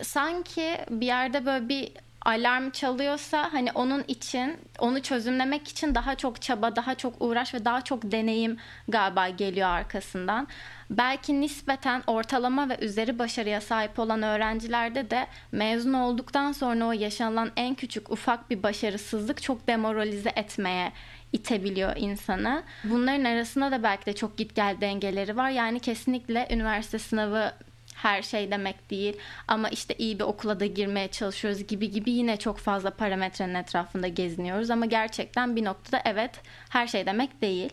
sanki 0.01 0.77
bir 0.89 1.05
yerde 1.05 1.45
böyle 1.45 1.69
bir 1.69 1.91
alarm 2.21 2.69
çalıyorsa 2.69 3.53
hani 3.53 3.71
onun 3.71 4.03
için 4.07 4.57
onu 4.79 5.01
çözümlemek 5.01 5.67
için 5.67 5.95
daha 5.95 6.15
çok 6.15 6.41
çaba, 6.41 6.75
daha 6.75 6.95
çok 6.95 7.13
uğraş 7.19 7.53
ve 7.53 7.65
daha 7.65 7.81
çok 7.81 8.11
deneyim 8.11 8.57
galiba 8.87 9.29
geliyor 9.29 9.69
arkasından. 9.69 10.47
Belki 10.89 11.41
nispeten 11.41 12.03
ortalama 12.07 12.69
ve 12.69 12.77
üzeri 12.81 13.19
başarıya 13.19 13.61
sahip 13.61 13.99
olan 13.99 14.23
öğrencilerde 14.23 15.09
de 15.09 15.27
mezun 15.51 15.93
olduktan 15.93 16.51
sonra 16.51 16.85
o 16.85 16.91
yaşanılan 16.91 17.51
en 17.55 17.75
küçük 17.75 18.11
ufak 18.11 18.49
bir 18.49 18.63
başarısızlık 18.63 19.41
çok 19.41 19.67
demoralize 19.67 20.31
etmeye 20.35 20.91
itebiliyor 21.33 21.93
insanı. 21.95 22.63
Bunların 22.83 23.23
arasında 23.23 23.71
da 23.71 23.83
belki 23.83 24.05
de 24.05 24.13
çok 24.13 24.37
git 24.37 24.55
gel 24.55 24.77
dengeleri 24.81 25.37
var. 25.37 25.49
Yani 25.49 25.79
kesinlikle 25.79 26.47
üniversite 26.51 26.99
sınavı 26.99 27.51
her 27.97 28.21
şey 28.21 28.51
demek 28.51 28.89
değil 28.89 29.17
ama 29.47 29.69
işte 29.69 29.95
iyi 29.97 30.19
bir 30.19 30.23
okula 30.23 30.59
da 30.59 30.65
girmeye 30.65 31.07
çalışıyoruz 31.07 31.67
gibi 31.67 31.91
gibi 31.91 32.11
yine 32.11 32.37
çok 32.37 32.57
fazla 32.57 32.89
parametrenin 32.89 33.55
etrafında 33.55 34.07
geziniyoruz 34.07 34.69
ama 34.69 34.85
gerçekten 34.85 35.55
bir 35.55 35.65
noktada 35.65 36.01
evet 36.05 36.31
her 36.69 36.87
şey 36.87 37.05
demek 37.05 37.41
değil. 37.41 37.69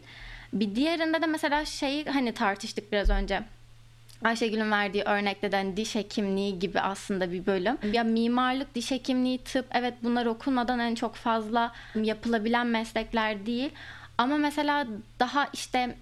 Bir 0.52 0.74
diğerinde 0.74 1.22
de 1.22 1.26
mesela 1.26 1.64
şeyi 1.64 2.04
hani 2.04 2.34
tartıştık 2.34 2.92
biraz 2.92 3.10
önce. 3.10 3.42
Ayşegül'ün 4.24 4.70
verdiği 4.70 5.02
örnekte 5.02 5.52
de 5.52 5.56
hani 5.56 5.76
diş 5.76 5.94
hekimliği 5.94 6.58
gibi 6.58 6.80
aslında 6.80 7.32
bir 7.32 7.46
bölüm. 7.46 7.78
Ya 7.92 8.04
mimarlık, 8.04 8.74
diş 8.74 8.90
hekimliği, 8.90 9.38
tıp 9.38 9.66
evet 9.72 9.94
bunlar 10.02 10.26
okunmadan 10.26 10.78
en 10.78 10.94
çok 10.94 11.14
fazla 11.14 11.72
yapılabilen 11.94 12.66
meslekler 12.66 13.46
değil. 13.46 13.70
Ama 14.18 14.36
mesela 14.36 14.86
daha 15.20 15.48
işte 15.52 15.96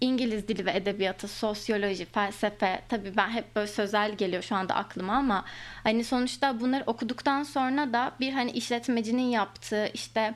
İngiliz 0.00 0.48
dili 0.48 0.66
ve 0.66 0.70
edebiyatı, 0.76 1.28
sosyoloji, 1.28 2.04
felsefe 2.04 2.82
tabii 2.88 3.16
ben 3.16 3.30
hep 3.30 3.56
böyle 3.56 3.66
sözel 3.66 4.14
geliyor 4.14 4.42
şu 4.42 4.56
anda 4.56 4.74
aklıma 4.74 5.12
ama 5.12 5.44
hani 5.82 6.04
sonuçta 6.04 6.60
bunları 6.60 6.84
okuduktan 6.86 7.42
sonra 7.42 7.92
da 7.92 8.12
bir 8.20 8.32
hani 8.32 8.50
işletmecinin 8.50 9.30
yaptığı 9.30 9.90
işte 9.94 10.34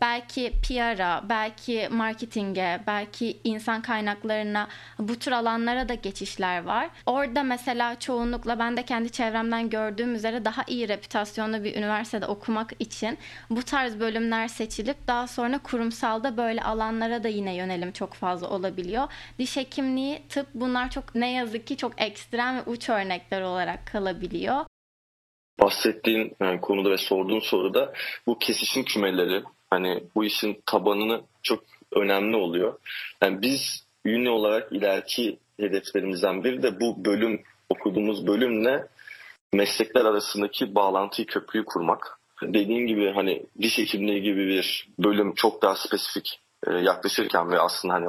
belki 0.00 0.52
PR'a, 0.62 1.24
belki 1.28 1.88
marketinge, 1.90 2.80
belki 2.86 3.38
insan 3.44 3.82
kaynaklarına 3.82 4.68
bu 4.98 5.18
tür 5.18 5.32
alanlara 5.32 5.88
da 5.88 5.94
geçişler 5.94 6.64
var. 6.64 6.90
Orada 7.06 7.42
mesela 7.42 7.98
çoğunlukla 7.98 8.58
ben 8.58 8.76
de 8.76 8.82
kendi 8.82 9.10
çevremden 9.10 9.70
gördüğüm 9.70 10.14
üzere 10.14 10.44
daha 10.44 10.64
iyi 10.66 10.88
reputasyonlu 10.88 11.64
bir 11.64 11.76
üniversitede 11.76 12.26
okumak 12.26 12.72
için 12.78 13.18
bu 13.50 13.62
tarz 13.62 14.00
bölümler 14.00 14.48
seçilip 14.48 15.06
daha 15.06 15.26
sonra 15.26 15.58
kurumsalda 15.58 16.36
böyle 16.36 16.62
alanlara 16.62 17.22
da 17.22 17.28
yine 17.28 17.54
yönelim 17.54 17.92
çok 17.92 18.14
fazla 18.14 18.48
olabiliyor. 18.50 19.08
Diş 19.38 19.56
hekimliği, 19.56 20.22
tıp 20.28 20.46
bunlar 20.54 20.90
çok 20.90 21.14
ne 21.14 21.32
yazık 21.32 21.66
ki 21.66 21.76
çok 21.76 22.00
ekstrem 22.00 22.56
ve 22.56 22.62
uç 22.62 22.88
örnekler 22.88 23.42
olarak 23.42 23.86
kalabiliyor 23.86 24.64
bahsettiğin 25.60 26.36
yani 26.40 26.60
konuda 26.60 26.90
ve 26.90 26.98
sorduğun 26.98 27.40
soruda 27.40 27.92
bu 28.26 28.38
kesişim 28.38 28.84
kümeleri 28.84 29.42
Hani 29.74 30.04
bu 30.14 30.24
işin 30.24 30.62
tabanını 30.66 31.22
çok 31.42 31.64
önemli 31.92 32.36
oluyor. 32.36 32.78
Yani 33.22 33.42
biz 33.42 33.86
ünlü 34.04 34.30
olarak 34.30 34.72
ileriki 34.72 35.38
hedeflerimizden 35.60 36.44
biri 36.44 36.62
de 36.62 36.80
bu 36.80 37.04
bölüm, 37.04 37.42
okuduğumuz 37.68 38.26
bölümle 38.26 38.86
meslekler 39.52 40.04
arasındaki 40.04 40.74
bağlantıyı, 40.74 41.26
köprüyü 41.26 41.64
kurmak. 41.64 42.18
Dediğim 42.42 42.86
gibi 42.86 43.12
hani 43.14 43.46
diş 43.62 43.78
hekimliği 43.78 44.22
gibi 44.22 44.48
bir 44.48 44.88
bölüm 44.98 45.34
çok 45.34 45.62
daha 45.62 45.74
spesifik 45.74 46.40
e, 46.66 46.72
yaklaşırken 46.72 47.50
ve 47.50 47.60
aslında 47.60 47.94
hani 47.94 48.08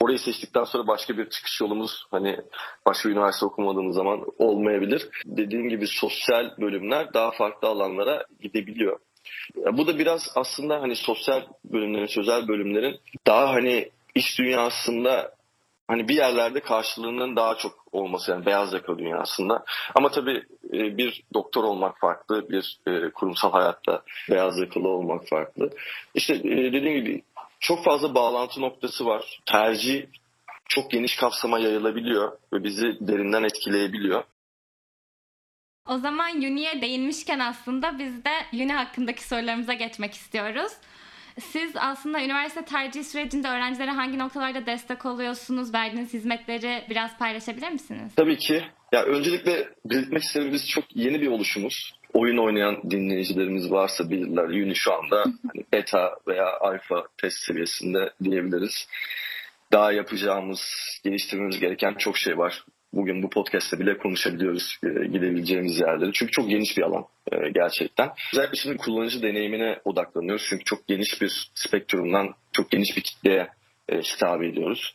orayı 0.00 0.18
seçtikten 0.18 0.64
sonra 0.64 0.86
başka 0.86 1.18
bir 1.18 1.30
çıkış 1.30 1.60
yolumuz 1.60 2.06
hani 2.10 2.40
başka 2.86 3.08
bir 3.08 3.14
üniversite 3.14 3.46
okumadığımız 3.46 3.96
zaman 3.96 4.24
olmayabilir. 4.38 5.08
Dediğim 5.26 5.68
gibi 5.68 5.86
sosyal 5.86 6.56
bölümler 6.60 7.14
daha 7.14 7.30
farklı 7.30 7.68
alanlara 7.68 8.24
gidebiliyor. 8.40 8.98
Bu 9.72 9.86
da 9.86 9.98
biraz 9.98 10.32
aslında 10.34 10.80
hani 10.82 10.96
sosyal 10.96 11.42
bölümlerin, 11.64 12.06
sözel 12.06 12.48
bölümlerin 12.48 13.00
daha 13.26 13.48
hani 13.48 13.90
iş 14.14 14.38
dünyasında 14.38 15.34
hani 15.88 16.08
bir 16.08 16.16
yerlerde 16.16 16.60
karşılığının 16.60 17.36
daha 17.36 17.54
çok 17.54 17.84
olması 17.92 18.30
yani 18.30 18.46
beyaz 18.46 18.72
yaka 18.72 18.98
dünyasında. 18.98 19.64
Ama 19.94 20.10
tabii 20.10 20.42
e, 20.72 20.98
bir 20.98 21.22
doktor 21.34 21.64
olmak 21.64 22.00
farklı, 22.00 22.48
bir 22.50 22.78
e, 22.86 23.10
kurumsal 23.10 23.52
hayatta 23.52 24.02
beyaz 24.30 24.58
yakalı 24.58 24.88
olmak 24.88 25.28
farklı. 25.28 25.70
İşte 26.14 26.34
e, 26.34 26.72
dediğim 26.72 27.04
gibi 27.04 27.22
çok 27.60 27.84
fazla 27.84 28.14
bağlantı 28.14 28.60
noktası 28.60 29.06
var. 29.06 29.40
Tercih 29.46 30.06
çok 30.68 30.90
geniş 30.90 31.16
kapsama 31.16 31.58
yayılabiliyor 31.58 32.32
ve 32.52 32.64
bizi 32.64 32.96
derinden 33.00 33.42
etkileyebiliyor. 33.42 34.24
O 35.88 35.98
zaman 35.98 36.36
Uni'ye 36.36 36.82
değinmişken 36.82 37.38
aslında 37.38 37.98
biz 37.98 38.24
de 38.24 38.30
Uni 38.52 38.72
hakkındaki 38.72 39.24
sorularımıza 39.24 39.72
geçmek 39.72 40.14
istiyoruz. 40.14 40.72
Siz 41.40 41.72
aslında 41.76 42.24
üniversite 42.24 42.64
tercih 42.64 43.04
sürecinde 43.04 43.48
öğrencilere 43.48 43.90
hangi 43.90 44.18
noktalarda 44.18 44.66
destek 44.66 45.06
oluyorsunuz? 45.06 45.74
Verdiğiniz 45.74 46.12
hizmetleri 46.12 46.84
biraz 46.90 47.18
paylaşabilir 47.18 47.70
misiniz? 47.70 48.12
Tabii 48.16 48.36
ki. 48.38 48.64
Ya 48.92 49.02
öncelikle 49.02 49.68
belirtmek 49.84 50.22
istediğimiz 50.22 50.68
çok 50.68 50.84
yeni 50.94 51.20
bir 51.20 51.26
oluşumuz. 51.26 51.94
Oyun 52.12 52.38
oynayan 52.38 52.90
dinleyicilerimiz 52.90 53.70
varsa 53.70 54.10
bilirler. 54.10 54.44
Uni 54.44 54.76
şu 54.76 54.94
anda 54.94 55.16
hani 55.22 55.64
beta 55.72 56.16
veya 56.28 56.58
alfa 56.60 57.06
test 57.18 57.38
seviyesinde 57.38 58.12
diyebiliriz. 58.24 58.88
Daha 59.72 59.92
yapacağımız, 59.92 60.60
geliştirmemiz 61.04 61.60
gereken 61.60 61.94
çok 61.94 62.18
şey 62.18 62.38
var. 62.38 62.64
Bugün 62.94 63.22
bu 63.22 63.30
podcast'te 63.30 63.78
bile 63.78 63.98
konuşabiliyoruz 63.98 64.78
e, 64.82 64.88
gidebileceğimiz 65.06 65.80
yerleri. 65.80 66.12
Çünkü 66.12 66.32
çok 66.32 66.50
geniş 66.50 66.76
bir 66.76 66.82
alan 66.82 67.04
e, 67.32 67.50
gerçekten. 67.50 68.10
Özellikle 68.32 68.56
şimdi 68.56 68.76
kullanıcı 68.76 69.22
deneyimine 69.22 69.78
odaklanıyoruz. 69.84 70.46
Çünkü 70.48 70.64
çok 70.64 70.86
geniş 70.86 71.22
bir 71.22 71.50
spektrumdan 71.54 72.34
çok 72.52 72.70
geniş 72.70 72.96
bir 72.96 73.02
kitleye 73.02 73.48
e, 73.88 73.98
hitap 73.98 74.42
ediyoruz. 74.42 74.94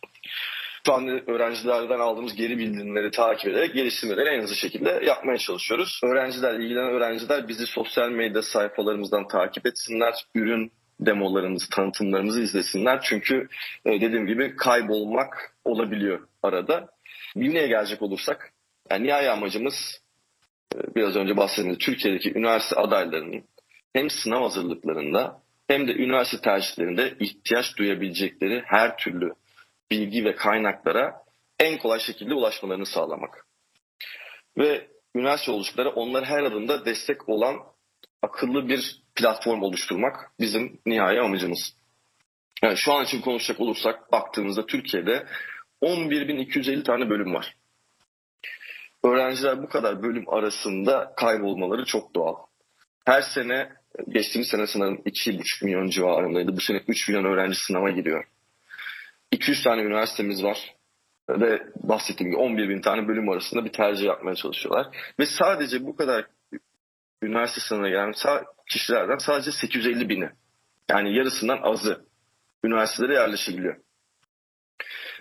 Şu 0.85 0.93
anda 0.93 1.11
öğrencilerden 1.11 1.99
aldığımız 1.99 2.35
geri 2.35 2.57
bildirimleri 2.57 3.11
takip 3.11 3.47
ederek 3.47 3.73
geliştirmeleri 3.73 4.29
en 4.29 4.41
hızlı 4.41 4.55
şekilde 4.55 5.01
yapmaya 5.05 5.37
çalışıyoruz. 5.37 6.01
Öğrenciler, 6.03 6.53
ilgilenen 6.53 6.89
öğrenciler 6.89 7.47
bizi 7.47 7.65
sosyal 7.65 8.09
medya 8.09 8.41
sayfalarımızdan 8.41 9.27
takip 9.27 9.67
etsinler. 9.67 10.13
Ürün 10.35 10.71
demolarımızı, 10.99 11.69
tanıtımlarımızı 11.69 12.41
izlesinler. 12.41 12.99
Çünkü 13.03 13.47
dediğim 13.85 14.27
gibi 14.27 14.55
kaybolmak 14.55 15.55
olabiliyor 15.65 16.19
arada. 16.43 16.98
Uni'ye 17.39 17.67
gelecek 17.67 18.01
olursak, 18.01 18.53
yani 18.91 19.07
nihai 19.07 19.29
amacımız 19.29 20.01
e, 20.75 20.95
biraz 20.95 21.15
önce 21.15 21.37
bahsettiğimiz 21.37 21.77
Türkiye'deki 21.77 22.33
üniversite 22.33 22.75
adaylarının 22.75 23.43
hem 23.93 24.09
sınav 24.09 24.41
hazırlıklarında 24.41 25.41
hem 25.67 25.87
de 25.87 25.93
üniversite 25.93 26.41
tercihlerinde 26.41 27.15
ihtiyaç 27.19 27.77
duyabilecekleri 27.77 28.63
her 28.65 28.97
türlü 28.97 29.33
bilgi 29.91 30.25
ve 30.25 30.35
kaynaklara 30.35 31.23
en 31.59 31.77
kolay 31.77 31.99
şekilde 31.99 32.33
ulaşmalarını 32.33 32.85
sağlamak. 32.85 33.45
Ve 34.57 34.87
üniversite 35.15 35.51
oluşumları 35.51 35.89
onlara 35.89 36.25
her 36.25 36.43
adımda 36.43 36.85
destek 36.85 37.29
olan 37.29 37.55
akıllı 38.21 38.69
bir 38.69 39.01
platform 39.15 39.61
oluşturmak 39.61 40.31
bizim 40.39 40.79
nihai 40.85 41.19
amacımız. 41.19 41.75
Yani 42.63 42.77
şu 42.77 42.93
an 42.93 43.03
için 43.03 43.21
konuşacak 43.21 43.59
olursak 43.59 44.11
baktığımızda 44.11 44.65
Türkiye'de 44.65 45.25
11.250 45.81 46.83
tane 46.83 47.09
bölüm 47.09 47.33
var. 47.33 47.55
Öğrenciler 49.03 49.63
bu 49.63 49.69
kadar 49.69 50.03
bölüm 50.03 50.29
arasında 50.29 51.13
kaybolmaları 51.17 51.85
çok 51.85 52.15
doğal. 52.15 52.35
Her 53.05 53.21
sene, 53.21 53.69
geçtiğimiz 54.07 54.47
sene 54.49 54.67
sanırım 54.67 54.95
2,5 54.95 55.65
milyon 55.65 55.87
civarındaydı. 55.87 56.57
Bu 56.57 56.61
sene 56.61 56.81
3 56.87 57.09
milyon 57.09 57.25
öğrenci 57.25 57.55
sınava 57.55 57.89
giriyor. 57.89 58.23
200 59.31 59.63
tane 59.63 59.81
üniversitemiz 59.81 60.43
var. 60.43 60.75
Ve 61.29 61.61
bahsettiğim 61.75 62.31
gibi 62.31 62.41
11 62.41 62.69
bin 62.69 62.81
tane 62.81 63.07
bölüm 63.07 63.29
arasında 63.29 63.65
bir 63.65 63.71
tercih 63.71 64.05
yapmaya 64.05 64.35
çalışıyorlar. 64.35 64.87
Ve 65.19 65.25
sadece 65.25 65.85
bu 65.85 65.95
kadar 65.95 66.25
üniversite 67.23 67.61
sınavına 67.61 67.89
gelen 67.89 68.13
kişilerden 68.69 69.17
sadece 69.17 69.51
850 69.51 70.09
bini 70.09 70.29
yani 70.89 71.15
yarısından 71.15 71.59
azı 71.61 72.05
üniversitelere 72.63 73.13
yerleşebiliyor. 73.13 73.75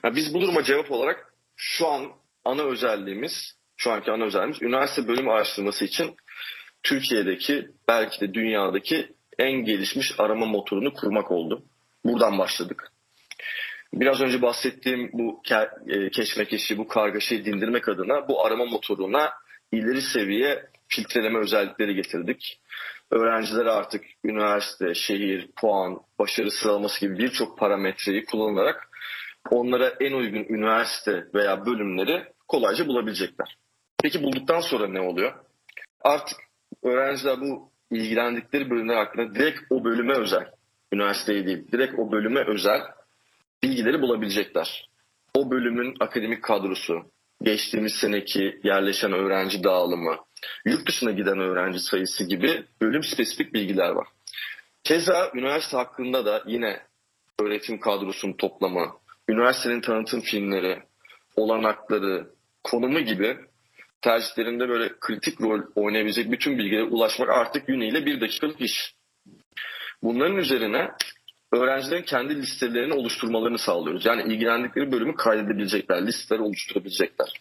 Yani 0.04 0.16
biz 0.16 0.34
bu 0.34 0.40
duruma 0.40 0.62
cevap 0.62 0.90
olarak 0.92 1.34
şu 1.56 1.88
an 1.88 2.12
ana 2.44 2.62
özelliğimiz, 2.62 3.56
şu 3.76 3.90
anki 3.90 4.10
ana 4.10 4.24
özelliğimiz 4.24 4.62
üniversite 4.62 5.08
bölüm 5.08 5.28
araştırması 5.28 5.84
için 5.84 6.16
Türkiye'deki 6.82 7.68
belki 7.88 8.20
de 8.20 8.34
dünyadaki 8.34 9.12
en 9.38 9.52
gelişmiş 9.52 10.20
arama 10.20 10.46
motorunu 10.46 10.92
kurmak 10.94 11.30
oldu. 11.30 11.62
Buradan 12.04 12.38
başladık. 12.38 12.92
Biraz 13.92 14.20
önce 14.20 14.42
bahsettiğim 14.42 15.10
bu 15.12 15.42
e, 15.86 16.10
keşmekeşi, 16.10 16.78
bu 16.78 16.88
kargaşayı 16.88 17.44
dindirmek 17.44 17.88
adına 17.88 18.28
bu 18.28 18.46
arama 18.46 18.64
motoruna 18.64 19.32
ileri 19.72 20.02
seviye 20.02 20.66
filtreleme 20.88 21.38
özellikleri 21.38 21.94
getirdik. 21.94 22.60
Öğrencilere 23.10 23.70
artık 23.70 24.04
üniversite, 24.24 24.94
şehir, 24.94 25.48
puan, 25.56 26.00
başarı 26.18 26.50
sıralaması 26.50 27.00
gibi 27.00 27.18
birçok 27.18 27.58
parametreyi 27.58 28.24
kullanarak 28.24 28.87
onlara 29.50 29.88
en 30.00 30.12
uygun 30.12 30.54
üniversite 30.54 31.26
veya 31.34 31.66
bölümleri 31.66 32.24
kolayca 32.48 32.86
bulabilecekler. 32.86 33.56
Peki 34.02 34.22
bulduktan 34.22 34.60
sonra 34.60 34.88
ne 34.88 35.00
oluyor? 35.00 35.34
Artık 36.00 36.38
öğrenciler 36.82 37.40
bu 37.40 37.70
ilgilendikleri 37.90 38.70
bölümler 38.70 38.96
hakkında 38.96 39.34
direkt 39.34 39.60
o 39.70 39.84
bölüme 39.84 40.14
özel, 40.14 40.50
üniversiteye 40.92 41.46
değil, 41.46 41.72
direkt 41.72 41.98
o 41.98 42.12
bölüme 42.12 42.44
özel 42.46 42.80
bilgileri 43.62 44.02
bulabilecekler. 44.02 44.88
O 45.34 45.50
bölümün 45.50 45.96
akademik 46.00 46.42
kadrosu, 46.42 47.10
geçtiğimiz 47.42 47.92
seneki 47.92 48.60
yerleşen 48.64 49.12
öğrenci 49.12 49.64
dağılımı, 49.64 50.16
yurt 50.64 50.88
dışına 50.88 51.10
giden 51.10 51.38
öğrenci 51.38 51.80
sayısı 51.80 52.24
gibi 52.24 52.64
bölüm 52.82 53.02
spesifik 53.02 53.54
bilgiler 53.54 53.90
var. 53.90 54.08
Keza 54.84 55.30
üniversite 55.34 55.76
hakkında 55.76 56.26
da 56.26 56.42
yine 56.46 56.80
öğretim 57.40 57.80
kadrosunun 57.80 58.32
toplamı, 58.32 58.92
üniversitenin 59.28 59.80
tanıtım 59.80 60.20
filmleri, 60.20 60.82
olanakları, 61.36 62.26
konumu 62.64 63.00
gibi 63.00 63.36
tercihlerinde 64.00 64.68
böyle 64.68 64.92
kritik 65.00 65.40
rol 65.40 65.60
oynayabilecek 65.74 66.32
bütün 66.32 66.58
bilgilere 66.58 66.84
ulaşmak 66.84 67.28
artık 67.28 67.68
ile 67.68 68.06
bir 68.06 68.20
dakikalık 68.20 68.60
iş. 68.60 68.94
Bunların 70.02 70.36
üzerine 70.36 70.90
öğrencilerin 71.52 72.02
kendi 72.02 72.36
listelerini 72.36 72.94
oluşturmalarını 72.94 73.58
sağlıyoruz. 73.58 74.06
Yani 74.06 74.22
ilgilendikleri 74.22 74.92
bölümü 74.92 75.14
kaydedebilecekler, 75.14 76.06
listeleri 76.06 76.42
oluşturabilecekler. 76.42 77.32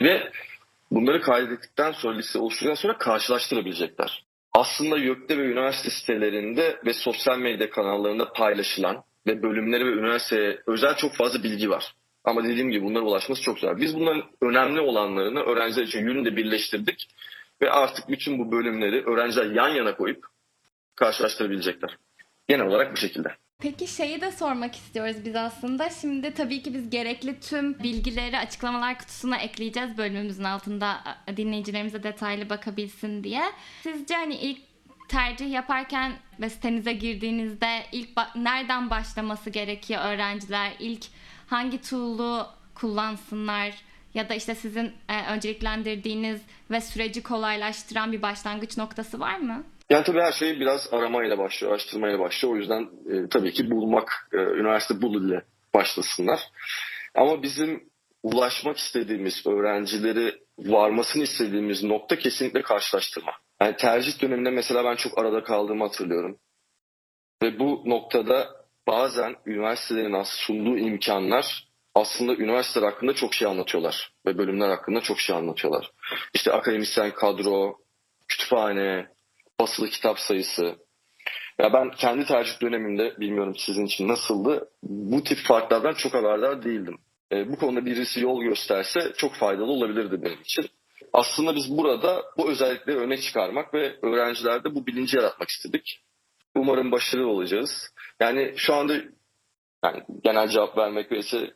Ve 0.00 0.32
bunları 0.90 1.20
kaydettikten 1.20 1.92
sonra, 1.92 2.16
liste 2.16 2.38
oluşturduktan 2.38 2.82
sonra 2.82 2.98
karşılaştırabilecekler. 2.98 4.24
Aslında 4.52 4.98
YÖK'te 4.98 5.38
ve 5.38 5.42
üniversite 5.42 5.90
sitelerinde 5.90 6.80
ve 6.86 6.92
sosyal 6.92 7.38
medya 7.38 7.70
kanallarında 7.70 8.32
paylaşılan 8.32 9.04
ve 9.28 9.42
bölümleri 9.42 9.86
ve 9.86 9.90
üniversiteye 9.90 10.58
özel 10.66 10.96
çok 10.96 11.14
fazla 11.14 11.42
bilgi 11.42 11.70
var. 11.70 11.94
Ama 12.24 12.44
dediğim 12.44 12.70
gibi 12.70 12.84
bunlara 12.84 13.04
ulaşması 13.04 13.42
çok 13.42 13.58
zor. 13.58 13.80
Biz 13.80 13.96
bunların 13.96 14.22
önemli 14.42 14.80
olanlarını 14.80 15.40
öğrenciler 15.40 15.86
için 15.86 16.00
yönünde 16.00 16.36
birleştirdik 16.36 17.08
ve 17.60 17.70
artık 17.70 18.08
bütün 18.08 18.38
bu 18.38 18.52
bölümleri 18.52 19.04
öğrenciler 19.04 19.50
yan 19.50 19.68
yana 19.68 19.96
koyup 19.96 20.26
karşılaştırabilecekler. 20.94 21.98
Genel 22.48 22.66
olarak 22.66 22.92
bu 22.92 22.96
şekilde. 22.96 23.28
Peki 23.62 23.86
şeyi 23.86 24.20
de 24.20 24.30
sormak 24.30 24.74
istiyoruz 24.74 25.16
biz 25.24 25.36
aslında. 25.36 25.90
Şimdi 25.90 26.34
tabii 26.34 26.62
ki 26.62 26.74
biz 26.74 26.90
gerekli 26.90 27.40
tüm 27.40 27.78
bilgileri 27.78 28.38
açıklamalar 28.38 28.98
kutusuna 28.98 29.36
ekleyeceğiz 29.36 29.98
bölümümüzün 29.98 30.44
altında 30.44 31.00
dinleyicilerimize 31.36 32.02
detaylı 32.02 32.50
bakabilsin 32.50 33.24
diye. 33.24 33.42
Sizce 33.82 34.14
hani 34.14 34.34
ilk 34.34 34.67
tercih 35.08 35.52
yaparken 35.52 36.12
ve 36.40 36.50
sitenize 36.50 36.92
girdiğinizde 36.92 37.86
ilk 37.92 38.08
ba- 38.16 38.44
nereden 38.44 38.90
başlaması 38.90 39.50
gerekiyor 39.50 40.00
öğrenciler? 40.04 40.72
İlk 40.78 41.04
hangi 41.46 41.80
tool'u 41.82 42.46
kullansınlar? 42.74 43.74
Ya 44.14 44.28
da 44.28 44.34
işte 44.34 44.54
sizin 44.54 44.92
e, 45.08 45.32
önceliklendirdiğiniz 45.32 46.40
ve 46.70 46.80
süreci 46.80 47.22
kolaylaştıran 47.22 48.12
bir 48.12 48.22
başlangıç 48.22 48.76
noktası 48.76 49.20
var 49.20 49.38
mı? 49.38 49.64
Yani 49.90 50.04
tabii 50.04 50.20
her 50.20 50.32
şey 50.32 50.60
biraz 50.60 50.88
aramayla 50.92 51.38
başlıyor, 51.38 51.72
araştırmayla 51.72 52.18
başlıyor. 52.18 52.54
O 52.54 52.56
yüzden 52.56 52.82
e, 52.82 53.28
tabii 53.28 53.52
ki 53.52 53.70
bulmak, 53.70 54.28
e, 54.32 54.36
üniversite 54.36 55.02
bul 55.02 55.28
ile 55.28 55.42
başlasınlar. 55.74 56.40
Ama 57.14 57.42
bizim 57.42 57.84
ulaşmak 58.22 58.76
istediğimiz, 58.76 59.46
öğrencileri 59.46 60.34
varmasını 60.58 61.22
istediğimiz 61.22 61.84
nokta 61.84 62.18
kesinlikle 62.18 62.62
karşılaştırma. 62.62 63.32
Yani 63.60 63.76
tercih 63.76 64.22
döneminde 64.22 64.50
mesela 64.50 64.84
ben 64.84 64.96
çok 64.96 65.18
arada 65.18 65.44
kaldığımı 65.44 65.84
hatırlıyorum. 65.84 66.38
Ve 67.42 67.58
bu 67.58 67.82
noktada 67.86 68.48
bazen 68.86 69.36
üniversitelerin 69.46 70.22
sunduğu 70.22 70.78
imkanlar 70.78 71.68
aslında 71.94 72.34
üniversiteler 72.34 72.86
hakkında 72.86 73.14
çok 73.14 73.34
şey 73.34 73.48
anlatıyorlar. 73.48 74.12
Ve 74.26 74.38
bölümler 74.38 74.68
hakkında 74.68 75.00
çok 75.00 75.20
şey 75.20 75.36
anlatıyorlar. 75.36 75.90
İşte 76.34 76.52
akademisyen 76.52 77.10
kadro, 77.10 77.78
kütüphane, 78.28 79.06
basılı 79.60 79.88
kitap 79.88 80.18
sayısı. 80.18 80.76
Ya 81.58 81.72
ben 81.72 81.90
kendi 81.90 82.26
tercih 82.26 82.60
dönemimde 82.62 83.20
bilmiyorum 83.20 83.54
sizin 83.56 83.86
için 83.86 84.08
nasıldı. 84.08 84.70
Bu 84.82 85.24
tip 85.24 85.38
farklardan 85.38 85.94
çok 85.94 86.14
haberdar 86.14 86.64
değildim. 86.64 86.98
E, 87.32 87.52
bu 87.52 87.58
konuda 87.58 87.86
birisi 87.86 88.20
yol 88.20 88.42
gösterse 88.42 89.12
çok 89.16 89.34
faydalı 89.34 89.70
olabilirdi 89.70 90.22
benim 90.22 90.40
için. 90.40 90.70
Aslında 91.12 91.54
biz 91.54 91.78
burada 91.78 92.24
bu 92.38 92.50
özellikleri 92.50 92.98
öne 92.98 93.16
çıkarmak 93.16 93.74
ve 93.74 93.98
öğrencilerde 94.02 94.74
bu 94.74 94.86
bilinci 94.86 95.16
yaratmak 95.16 95.48
istedik. 95.48 96.00
Umarım 96.54 96.92
başarılı 96.92 97.28
olacağız. 97.28 97.94
Yani 98.20 98.54
şu 98.56 98.74
anda 98.74 98.94
yani 99.84 100.02
genel 100.24 100.48
cevap 100.48 100.78
vermek 100.78 101.12
ve 101.12 101.18
ise 101.18 101.54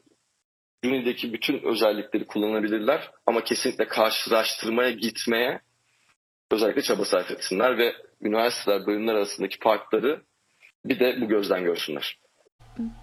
Uni'deki 0.84 1.32
bütün 1.32 1.62
özellikleri 1.62 2.26
kullanabilirler 2.26 3.10
ama 3.26 3.44
kesinlikle 3.44 3.88
karşılaştırmaya 3.88 4.90
gitmeye 4.90 5.60
özellikle 6.50 6.82
çaba 6.82 7.04
sarf 7.04 7.30
etsinler 7.30 7.78
ve 7.78 7.94
üniversiteler 8.20 8.86
bölümler 8.86 9.14
arasındaki 9.14 9.58
farkları 9.58 10.22
bir 10.84 11.00
de 11.00 11.20
bu 11.20 11.28
gözden 11.28 11.64
görsünler. 11.64 12.21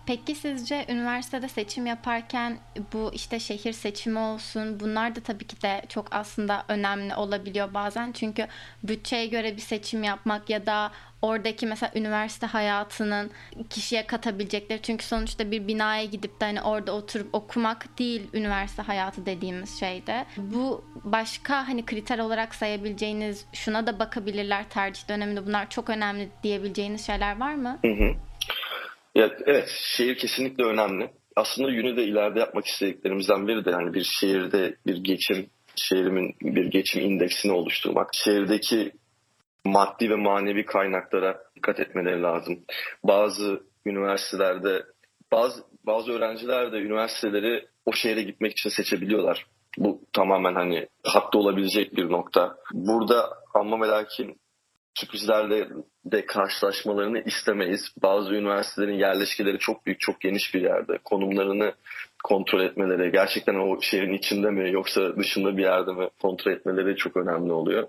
Peki 0.05 0.35
sizce 0.35 0.85
üniversitede 0.89 1.47
seçim 1.47 1.85
yaparken 1.85 2.57
bu 2.93 3.11
işte 3.13 3.39
şehir 3.39 3.73
seçimi 3.73 4.19
olsun 4.19 4.79
bunlar 4.79 5.15
da 5.15 5.19
tabii 5.19 5.47
ki 5.47 5.61
de 5.61 5.81
çok 5.89 6.15
aslında 6.15 6.65
önemli 6.67 7.15
olabiliyor 7.15 7.73
bazen. 7.73 8.11
Çünkü 8.11 8.47
bütçeye 8.83 9.27
göre 9.27 9.55
bir 9.55 9.61
seçim 9.61 10.03
yapmak 10.03 10.49
ya 10.49 10.65
da 10.65 10.91
oradaki 11.21 11.65
mesela 11.65 11.91
üniversite 11.95 12.45
hayatının 12.45 13.31
kişiye 13.69 14.07
katabilecekleri 14.07 14.81
çünkü 14.81 15.05
sonuçta 15.05 15.51
bir 15.51 15.67
binaya 15.67 16.05
gidip 16.05 16.41
de 16.41 16.45
hani 16.45 16.61
orada 16.61 16.91
oturup 16.91 17.35
okumak 17.35 17.99
değil 17.99 18.29
üniversite 18.33 18.81
hayatı 18.81 19.25
dediğimiz 19.25 19.79
şeyde. 19.79 20.25
Bu 20.37 20.85
başka 21.03 21.67
hani 21.67 21.85
kriter 21.85 22.19
olarak 22.19 22.55
sayabileceğiniz 22.55 23.45
şuna 23.53 23.87
da 23.87 23.99
bakabilirler 23.99 24.69
tercih 24.69 25.09
döneminde 25.09 25.47
bunlar 25.47 25.69
çok 25.69 25.89
önemli 25.89 26.29
diyebileceğiniz 26.43 27.05
şeyler 27.05 27.39
var 27.39 27.55
mı? 27.55 27.79
Hı 27.81 27.91
hı. 27.91 28.15
Ya, 29.19 29.31
evet, 29.45 29.69
şehir 29.69 30.17
kesinlikle 30.17 30.63
önemli. 30.63 31.09
Aslında 31.35 31.67
Uni'de 31.67 32.03
ileride 32.03 32.39
yapmak 32.39 32.65
istediklerimizden 32.65 33.47
biri 33.47 33.65
de 33.65 33.69
yani 33.69 33.93
bir 33.93 34.03
şehirde 34.03 34.75
bir 34.87 34.97
geçim, 34.97 35.49
şehrimin 35.75 36.35
bir 36.41 36.65
geçim 36.65 37.01
indeksini 37.01 37.51
oluşturmak. 37.51 38.09
Şehirdeki 38.13 38.91
maddi 39.65 40.09
ve 40.09 40.15
manevi 40.15 40.65
kaynaklara 40.65 41.43
dikkat 41.55 41.79
etmeleri 41.79 42.21
lazım. 42.21 42.59
Bazı 43.03 43.63
üniversitelerde, 43.85 44.83
bazı 45.31 45.63
bazı 45.85 46.11
öğrenciler 46.11 46.71
de 46.71 46.77
üniversiteleri 46.77 47.67
o 47.85 47.93
şehre 47.93 48.21
gitmek 48.21 48.51
için 48.51 48.69
seçebiliyorlar. 48.69 49.45
Bu 49.77 50.01
tamamen 50.13 50.55
hani 50.55 50.87
haklı 51.03 51.39
olabilecek 51.39 51.95
bir 51.95 52.09
nokta. 52.09 52.57
Burada 52.73 53.29
ama 53.53 53.81
ve 53.81 53.87
lakin 53.87 54.39
sürprizlerle 54.93 55.67
de 56.05 56.25
karşılaşmalarını 56.25 57.23
istemeyiz. 57.25 57.81
Bazı 58.03 58.33
üniversitelerin 58.33 58.97
yerleşkeleri 58.97 59.59
çok 59.59 59.85
büyük, 59.85 59.99
çok 59.99 60.21
geniş 60.21 60.53
bir 60.53 60.61
yerde. 60.61 60.97
Konumlarını 61.03 61.73
kontrol 62.23 62.61
etmeleri, 62.61 63.11
gerçekten 63.11 63.55
o 63.55 63.81
şehrin 63.81 64.13
içinde 64.13 64.49
mi 64.49 64.71
yoksa 64.71 65.17
dışında 65.17 65.57
bir 65.57 65.63
yerde 65.63 65.91
mi 65.91 66.09
kontrol 66.21 66.51
etmeleri 66.51 66.95
çok 66.95 67.17
önemli 67.17 67.51
oluyor. 67.51 67.87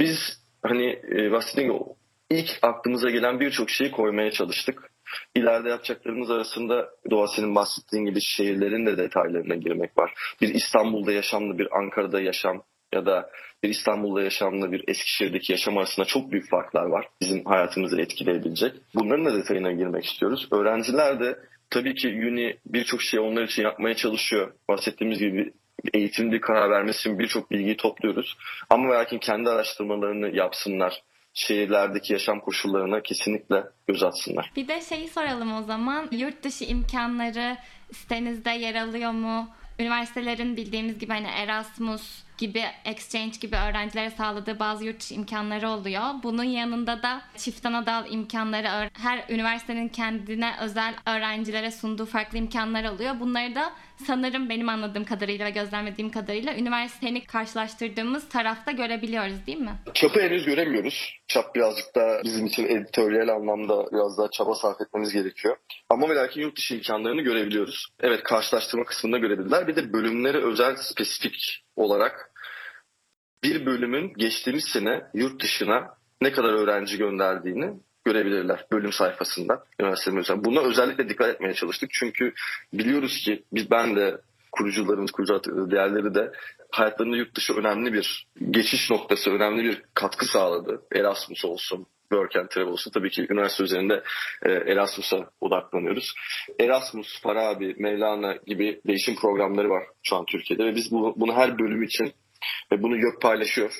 Biz 0.00 0.42
hani 0.62 1.00
e, 1.16 1.32
bahsettiğim 1.32 1.72
gibi 1.72 1.84
ilk 2.30 2.58
aklımıza 2.62 3.10
gelen 3.10 3.40
birçok 3.40 3.70
şeyi 3.70 3.90
koymaya 3.90 4.30
çalıştık. 4.30 4.92
İleride 5.34 5.68
yapacaklarımız 5.68 6.30
arasında 6.30 6.90
Doğa 7.10 7.26
senin 7.28 7.54
bahsettiğin 7.54 8.04
gibi 8.04 8.20
şehirlerin 8.20 8.86
de 8.86 8.96
detaylarına 8.96 9.54
girmek 9.54 9.98
var. 9.98 10.14
Bir 10.40 10.54
İstanbul'da 10.54 11.12
yaşamlı, 11.12 11.58
bir 11.58 11.78
Ankara'da 11.78 12.20
yaşam 12.20 12.62
ya 12.94 13.06
da 13.06 13.30
bir 13.62 13.68
İstanbul'da 13.68 14.22
yaşamla 14.22 14.72
bir 14.72 14.84
Eskişehir'deki 14.88 15.52
yaşam 15.52 15.78
arasında 15.78 16.06
çok 16.06 16.32
büyük 16.32 16.50
farklar 16.50 16.84
var. 16.84 17.08
Bizim 17.20 17.44
hayatımızı 17.44 18.00
etkileyebilecek. 18.00 18.72
Bunların 18.94 19.24
da 19.24 19.34
detayına 19.34 19.72
girmek 19.72 20.04
istiyoruz. 20.04 20.48
Öğrenciler 20.50 21.20
de 21.20 21.38
tabii 21.70 21.94
ki 21.94 22.08
Uni 22.08 22.56
birçok 22.66 23.02
şey 23.02 23.20
onlar 23.20 23.42
için 23.42 23.62
yapmaya 23.62 23.94
çalışıyor. 23.94 24.52
Bahsettiğimiz 24.68 25.18
gibi 25.18 25.52
eğitimli 25.94 26.40
karar 26.40 26.70
vermesi 26.70 26.98
için 26.98 27.18
birçok 27.18 27.50
bilgiyi 27.50 27.76
topluyoruz. 27.76 28.36
Ama 28.70 28.90
belki 28.90 29.18
kendi 29.18 29.50
araştırmalarını 29.50 30.36
yapsınlar. 30.36 31.02
Şehirlerdeki 31.34 32.12
yaşam 32.12 32.40
koşullarına 32.40 33.02
kesinlikle 33.02 33.64
göz 33.86 34.02
atsınlar. 34.02 34.52
Bir 34.56 34.68
de 34.68 34.80
şeyi 34.80 35.08
soralım 35.08 35.54
o 35.54 35.62
zaman. 35.62 36.08
Yurt 36.10 36.42
dışı 36.42 36.64
imkanları 36.64 37.56
sitenizde 37.92 38.50
yer 38.50 38.74
alıyor 38.74 39.10
mu? 39.10 39.48
Üniversitelerin 39.78 40.56
bildiğimiz 40.56 40.98
gibi 40.98 41.12
hani 41.12 41.26
Erasmus 41.26 42.22
gibi 42.38 42.64
exchange 42.84 43.36
gibi 43.40 43.56
öğrencilere 43.56 44.10
sağladığı 44.10 44.58
bazı 44.58 44.84
yurt 44.84 45.00
dışı 45.00 45.14
imkanları 45.14 45.68
oluyor. 45.68 46.02
Bunun 46.22 46.44
yanında 46.44 47.02
da 47.02 47.22
çift 47.36 47.66
ana 47.66 47.86
dal 47.86 48.12
imkanları 48.12 48.90
her 49.02 49.24
üniversitenin 49.28 49.88
kendine 49.88 50.54
özel 50.60 50.94
öğrencilere 51.06 51.70
sunduğu 51.70 52.06
farklı 52.06 52.38
imkanlar 52.38 52.84
oluyor. 52.84 53.20
Bunları 53.20 53.54
da 53.54 53.72
sanırım 54.06 54.48
benim 54.48 54.68
anladığım 54.68 55.04
kadarıyla 55.04 55.46
ve 55.46 55.50
gözlemlediğim 55.50 56.10
kadarıyla 56.10 56.54
üniversiteni 56.56 57.24
karşılaştırdığımız 57.24 58.28
tarafta 58.28 58.72
görebiliyoruz 58.72 59.46
değil 59.46 59.58
mi? 59.58 59.74
Çapı 59.94 60.20
henüz 60.20 60.44
göremiyoruz. 60.44 61.18
Çap 61.28 61.54
birazcık 61.54 61.94
da 61.94 62.20
bizim 62.24 62.46
için 62.46 62.66
editoryal 62.66 63.28
anlamda 63.28 63.86
biraz 63.92 64.18
daha 64.18 64.30
çaba 64.30 64.54
sarf 64.54 64.80
etmemiz 64.80 65.12
gerekiyor. 65.12 65.56
Ama 65.90 66.08
ve 66.08 66.14
lakin 66.14 66.40
yurt 66.40 66.56
dışı 66.56 66.74
imkanlarını 66.74 67.22
görebiliyoruz. 67.22 67.86
Evet 68.00 68.22
karşılaştırma 68.22 68.84
kısmında 68.84 69.18
görebilirler. 69.18 69.68
Bir 69.68 69.76
de 69.76 69.92
bölümlere 69.92 70.38
özel 70.38 70.76
spesifik 70.76 71.62
olarak 71.76 72.32
bir 73.42 73.66
bölümün 73.66 74.14
geçtiğimiz 74.16 74.64
sene 74.64 75.02
yurt 75.14 75.42
dışına 75.42 75.94
ne 76.20 76.32
kadar 76.32 76.52
öğrenci 76.52 76.98
gönderdiğini 76.98 77.74
görebilirler 78.04 78.66
bölüm 78.72 78.92
sayfasında 78.92 79.64
üniversitenin 79.80 80.16
özel. 80.16 80.44
Buna 80.44 80.60
özellikle 80.60 81.08
dikkat 81.08 81.28
etmeye 81.28 81.54
çalıştık. 81.54 81.90
Çünkü 81.92 82.32
biliyoruz 82.72 83.18
ki 83.18 83.44
biz 83.52 83.70
ben 83.70 83.96
de 83.96 84.20
kurucularımız, 84.52 85.10
kurucu 85.10 85.70
diğerleri 85.70 86.14
de 86.14 86.32
hayatlarında 86.70 87.16
yurt 87.16 87.36
dışı 87.36 87.54
önemli 87.54 87.92
bir 87.92 88.26
geçiş 88.50 88.90
noktası, 88.90 89.30
önemli 89.30 89.64
bir 89.64 89.82
katkı 89.94 90.26
sağladı. 90.26 90.82
Erasmus 90.94 91.44
olsun, 91.44 91.86
Work 92.12 92.36
and 92.36 92.48
Travel 92.48 92.72
olsun. 92.72 92.90
Tabii 92.90 93.10
ki 93.10 93.26
üniversite 93.30 93.64
üzerinde 93.64 94.02
e, 94.42 94.50
Erasmus'a 94.50 95.30
odaklanıyoruz. 95.40 96.14
Erasmus, 96.60 97.22
Farabi, 97.22 97.74
Mevlana 97.78 98.36
gibi 98.46 98.80
değişim 98.86 99.14
programları 99.16 99.70
var 99.70 99.84
şu 100.02 100.16
an 100.16 100.24
Türkiye'de 100.24 100.64
ve 100.64 100.74
biz 100.76 100.92
bu, 100.92 101.14
bunu 101.16 101.34
her 101.36 101.58
bölüm 101.58 101.82
için 101.82 102.12
ve 102.72 102.82
bunu 102.82 102.96
YÖK 102.96 103.20
paylaşıyor 103.22 103.72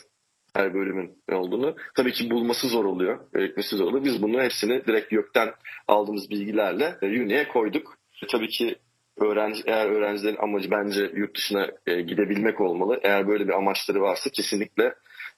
her 0.55 0.75
bölümün 0.75 1.23
ne 1.29 1.37
olduğunu. 1.37 1.77
Tabii 1.95 2.13
ki 2.13 2.31
bulması 2.31 2.69
zor 2.69 2.85
oluyor, 2.85 3.19
öğretmesi 3.33 3.77
zor 3.77 3.87
oluyor. 3.87 4.05
Biz 4.05 4.23
bunu 4.23 4.43
hepsini 4.43 4.87
direkt 4.87 5.13
YÖK'ten 5.13 5.53
aldığımız 5.89 6.31
bilgilerle 6.31 6.99
e, 7.03 7.07
Uni'ye 7.07 7.49
koyduk. 7.49 7.97
E, 8.23 8.27
tabii 8.27 8.49
ki 8.49 8.77
öğrenci 9.17 9.63
eğer 9.67 9.87
öğrencilerin 9.87 10.37
amacı 10.37 10.71
bence 10.71 11.11
yurt 11.15 11.37
dışına 11.37 11.71
gidebilmek 11.87 12.61
olmalı. 12.61 13.01
Eğer 13.03 13.29
böyle 13.29 13.49
bir 13.49 13.53
amaçları 13.53 14.01
varsa 14.01 14.31
kesinlikle 14.31 14.95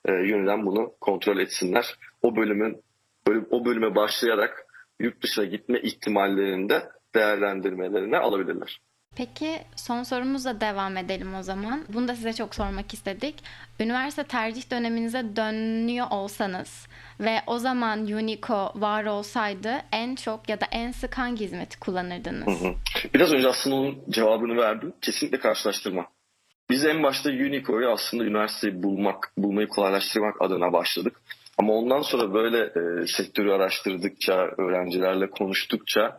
e, 0.09 0.13
Uni'den 0.13 0.67
bunu 0.67 0.93
kontrol 1.01 1.39
etsinler. 1.39 1.99
O 2.23 2.37
bölümün 2.37 2.83
bölüm, 3.27 3.47
o 3.51 3.65
bölüme 3.65 3.95
başlayarak 3.95 4.67
yurt 5.01 5.23
dışına 5.23 5.45
gitme 5.45 5.81
ihtimallerini 5.81 6.69
de 6.69 6.83
değerlendirmelerine 7.15 8.19
alabilirler. 8.19 8.81
Peki 9.17 9.59
son 9.77 10.03
sorumuzla 10.03 10.61
devam 10.61 10.97
edelim 10.97 11.35
o 11.35 11.43
zaman. 11.43 11.85
Bunu 11.89 12.09
da 12.09 12.15
size 12.15 12.33
çok 12.33 12.55
sormak 12.55 12.95
istedik. 12.95 13.35
Üniversite 13.81 14.25
tercih 14.25 14.71
döneminize 14.71 15.37
dönüyor 15.37 16.07
olsanız 16.11 16.87
ve 17.21 17.37
o 17.47 17.59
zaman 17.59 17.99
Unico 17.99 18.73
var 18.75 19.05
olsaydı 19.05 19.73
en 19.93 20.15
çok 20.15 20.49
ya 20.49 20.61
da 20.61 20.67
en 20.73 20.93
sık 20.93 21.19
hangi 21.19 21.45
hizmeti 21.45 21.81
kullanırdınız? 21.81 22.47
Hı 22.47 22.69
hı. 22.69 22.75
Biraz 23.15 23.33
önce 23.33 23.49
aslında 23.49 23.77
onun 23.77 24.05
cevabını 24.11 24.57
verdim. 24.57 24.95
Kesinlikle 25.03 25.39
karşılaştırma. 25.39 26.07
Biz 26.71 26.85
en 26.85 27.03
başta 27.03 27.31
Unico'yu 27.31 27.91
aslında 27.91 28.25
üniversiteyi 28.25 28.83
bulmak, 28.83 29.33
bulmayı 29.39 29.69
kolaylaştırmak 29.69 30.43
adına 30.43 30.73
başladık. 30.73 31.21
Ama 31.59 31.73
ondan 31.73 32.03
sonra 32.03 32.35
böyle 32.35 32.59
e, 32.59 33.07
sektörü 33.07 33.51
araştırdıkça, 33.51 34.35
öğrencilerle 34.59 35.31
konuştukça 35.31 36.19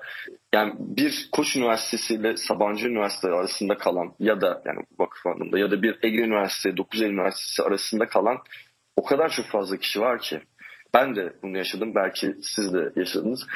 yani 0.54 0.74
bir 0.80 1.30
Koç 1.32 1.56
Üniversitesi 1.56 2.16
ile 2.16 2.38
Sabancı 2.38 2.88
Üniversitesi 2.88 3.34
arasında 3.34 3.78
kalan 3.78 4.14
ya 4.20 4.42
da 4.42 4.62
yani 4.66 4.80
vakıf 5.00 5.26
anlamında 5.26 5.60
ya 5.60 5.72
da 5.72 5.82
bir 5.82 6.00
Ege 6.04 6.22
Üniversitesi, 6.22 6.78
9 6.78 7.02
Eylül 7.02 7.14
Üniversitesi 7.14 7.64
arasında 7.64 8.06
kalan 8.06 8.38
o 8.96 9.04
kadar 9.04 9.30
çok 9.30 9.46
fazla 9.46 9.78
kişi 9.78 10.02
var 10.02 10.20
ki. 10.20 10.42
Ben 10.94 11.16
de 11.16 11.34
bunu 11.44 11.58
yaşadım. 11.58 11.96
Belki 11.96 12.36
siz 12.42 12.74
de 12.74 12.92
yaşadınız. 12.96 13.48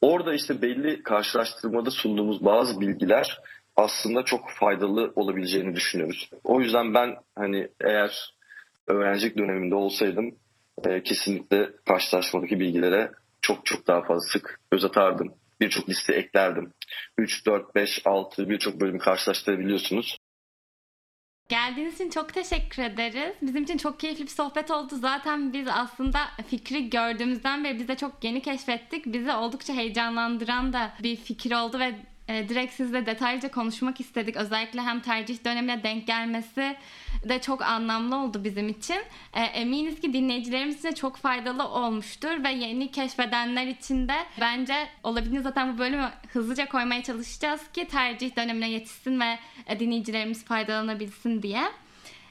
Orada 0.00 0.34
işte 0.34 0.62
belli 0.62 1.02
karşılaştırmada 1.02 1.90
sunduğumuz 1.90 2.44
bazı 2.44 2.80
bilgiler 2.80 3.38
aslında 3.76 4.22
çok 4.22 4.50
faydalı 4.50 5.12
olabileceğini 5.16 5.76
düşünüyoruz. 5.76 6.30
O 6.44 6.60
yüzden 6.60 6.94
ben 6.94 7.16
hani 7.36 7.68
eğer 7.80 8.34
öğrencilik 8.86 9.38
döneminde 9.38 9.74
olsaydım 9.74 10.34
e, 10.84 11.02
kesinlikle 11.02 11.70
karşılaşmadaki 11.86 12.60
bilgilere 12.60 13.12
çok 13.40 13.66
çok 13.66 13.86
daha 13.86 14.02
fazla 14.02 14.28
sık 14.28 14.60
göz 14.70 14.84
atardım. 14.84 15.34
Birçok 15.60 15.88
liste 15.88 16.14
eklerdim. 16.14 16.72
3, 17.18 17.46
4, 17.46 17.74
5, 17.74 18.02
6 18.06 18.48
birçok 18.48 18.80
bölümü 18.80 18.98
karşılaştırabiliyorsunuz. 18.98 20.18
Geldiğiniz 21.48 21.94
için 21.94 22.10
çok 22.10 22.34
teşekkür 22.34 22.82
ederiz. 22.82 23.34
Bizim 23.42 23.62
için 23.62 23.78
çok 23.78 24.00
keyifli 24.00 24.24
bir 24.24 24.30
sohbet 24.30 24.70
oldu. 24.70 24.96
Zaten 24.96 25.52
biz 25.52 25.68
aslında 25.68 26.18
fikri 26.48 26.90
gördüğümüzden 26.90 27.64
beri 27.64 27.78
bize 27.78 27.96
çok 27.96 28.24
yeni 28.24 28.42
keşfettik. 28.42 29.06
Bizi 29.06 29.32
oldukça 29.32 29.72
heyecanlandıran 29.72 30.72
da 30.72 30.92
bir 31.02 31.16
fikir 31.16 31.52
oldu 31.52 31.78
ve 31.78 31.94
e, 32.32 32.48
direkt 32.48 32.72
sizle 32.72 33.06
detaylıca 33.06 33.50
konuşmak 33.50 34.00
istedik. 34.00 34.36
Özellikle 34.36 34.80
hem 34.80 35.00
tercih 35.00 35.44
dönemine 35.44 35.82
denk 35.82 36.06
gelmesi 36.06 36.76
de 37.28 37.40
çok 37.40 37.62
anlamlı 37.62 38.16
oldu 38.16 38.44
bizim 38.44 38.68
için. 38.68 38.98
E, 39.34 39.40
eminiz 39.40 40.00
ki 40.00 40.12
dinleyicilerimiz 40.12 40.78
için 40.78 40.94
çok 40.94 41.16
faydalı 41.16 41.68
olmuştur 41.68 42.44
ve 42.44 42.50
yeni 42.50 42.90
keşfedenler 42.90 43.66
için 43.66 44.08
de 44.08 44.14
bence 44.40 44.74
olabildiğince 45.02 45.42
zaten 45.42 45.74
bu 45.74 45.78
bölümü 45.78 46.08
hızlıca 46.32 46.68
koymaya 46.68 47.02
çalışacağız 47.02 47.68
ki 47.72 47.84
tercih 47.88 48.36
dönemine 48.36 48.70
yetişsin 48.70 49.20
ve 49.20 49.38
e, 49.66 49.80
dinleyicilerimiz 49.80 50.44
faydalanabilsin 50.44 51.42
diye. 51.42 51.62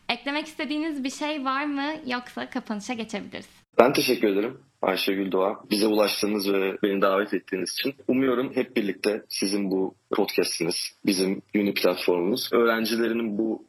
Eklemek 0.10 0.48
istediğiniz 0.48 1.04
bir 1.04 1.10
şey 1.10 1.46
var 1.46 1.66
mı 1.66 1.94
yoksa 2.06 2.50
kapanışa 2.50 2.94
geçebiliriz. 2.94 3.50
Ben 3.80 3.94
teşekkür 3.94 4.28
ederim 4.28 4.71
Ayşegül 4.82 5.32
Doğa. 5.32 5.64
Bize 5.70 5.88
ulaştığınız 5.88 6.54
ve 6.54 6.78
beni 6.84 7.02
davet 7.02 7.34
ettiğiniz 7.34 7.72
için. 7.72 7.96
Umuyorum 8.08 8.56
hep 8.56 8.76
birlikte 8.76 9.24
sizin 9.30 9.72
bu 9.72 9.96
podcastiniz, 10.12 10.76
bizim 11.06 11.42
Uni 11.56 11.74
platformumuz, 11.74 12.50
öğrencilerinin 12.54 13.38
bu 13.38 13.66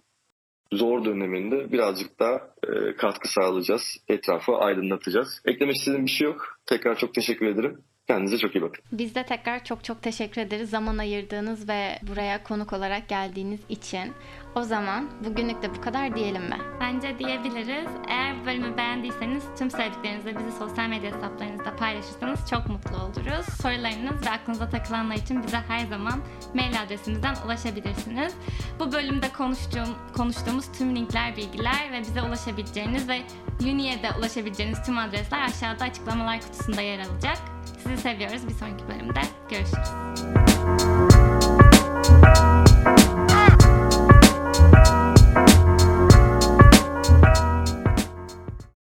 zor 0.72 1.04
döneminde 1.04 1.72
birazcık 1.72 2.20
daha 2.20 2.34
e, 2.68 2.96
katkı 2.96 3.28
sağlayacağız. 3.28 3.82
Etrafı 4.08 4.52
aydınlatacağız. 4.52 5.42
Eklemek 5.44 5.76
istediğim 5.76 6.06
bir 6.06 6.10
şey 6.10 6.28
yok. 6.28 6.58
Tekrar 6.66 6.98
çok 6.98 7.14
teşekkür 7.14 7.46
ederim. 7.46 7.78
Kendinize 8.12 8.38
çok 8.38 8.54
iyi 8.54 8.62
bakın. 8.62 8.84
Biz 8.92 9.14
de 9.14 9.22
tekrar 9.22 9.64
çok 9.64 9.84
çok 9.84 10.02
teşekkür 10.02 10.40
ederiz 10.40 10.70
zaman 10.70 10.98
ayırdığınız 10.98 11.68
ve 11.68 11.98
buraya 12.02 12.42
konuk 12.42 12.72
olarak 12.72 13.08
geldiğiniz 13.08 13.60
için. 13.68 14.12
O 14.54 14.62
zaman 14.62 15.10
bugünlük 15.24 15.62
de 15.62 15.74
bu 15.74 15.80
kadar 15.80 16.16
diyelim 16.16 16.42
mi? 16.42 16.58
Bence 16.80 17.18
diyebiliriz. 17.18 17.88
Eğer 18.08 18.40
bu 18.40 18.46
bölümü 18.46 18.76
beğendiyseniz 18.76 19.44
tüm 19.58 19.70
sevdiklerinizle 19.70 20.38
bizi 20.38 20.52
sosyal 20.58 20.88
medya 20.88 21.14
hesaplarınızda 21.14 21.76
paylaşırsanız 21.76 22.50
çok 22.50 22.66
mutlu 22.66 22.96
oluruz. 22.96 23.46
Sorularınız 23.62 24.26
ve 24.26 24.30
aklınıza 24.30 24.68
takılanlar 24.68 25.14
için 25.16 25.42
bize 25.42 25.56
her 25.68 25.86
zaman 25.86 26.20
mail 26.54 26.82
adresimizden 26.82 27.34
ulaşabilirsiniz. 27.46 28.34
Bu 28.80 28.92
bölümde 28.92 29.28
konuştuğum, 29.28 29.96
konuştuğumuz 30.16 30.72
tüm 30.78 30.96
linkler, 30.96 31.36
bilgiler 31.36 31.92
ve 31.92 32.00
bize 32.00 32.22
ulaşabileceğiniz 32.22 33.08
ve 33.08 33.18
Uni'ye 33.60 34.02
de 34.02 34.08
ulaşabileceğiniz 34.18 34.82
tüm 34.86 34.98
adresler 34.98 35.42
aşağıda 35.42 35.84
açıklamalar 35.84 36.40
kutusunda 36.40 36.80
yer 36.80 36.98
alacak. 36.98 37.38
Sizi 37.82 37.96
seviyoruz. 38.02 38.48
Bir 38.48 38.54
sonraki 38.54 38.88
bölümde 38.88 39.20
görüşürüz. 39.50 39.88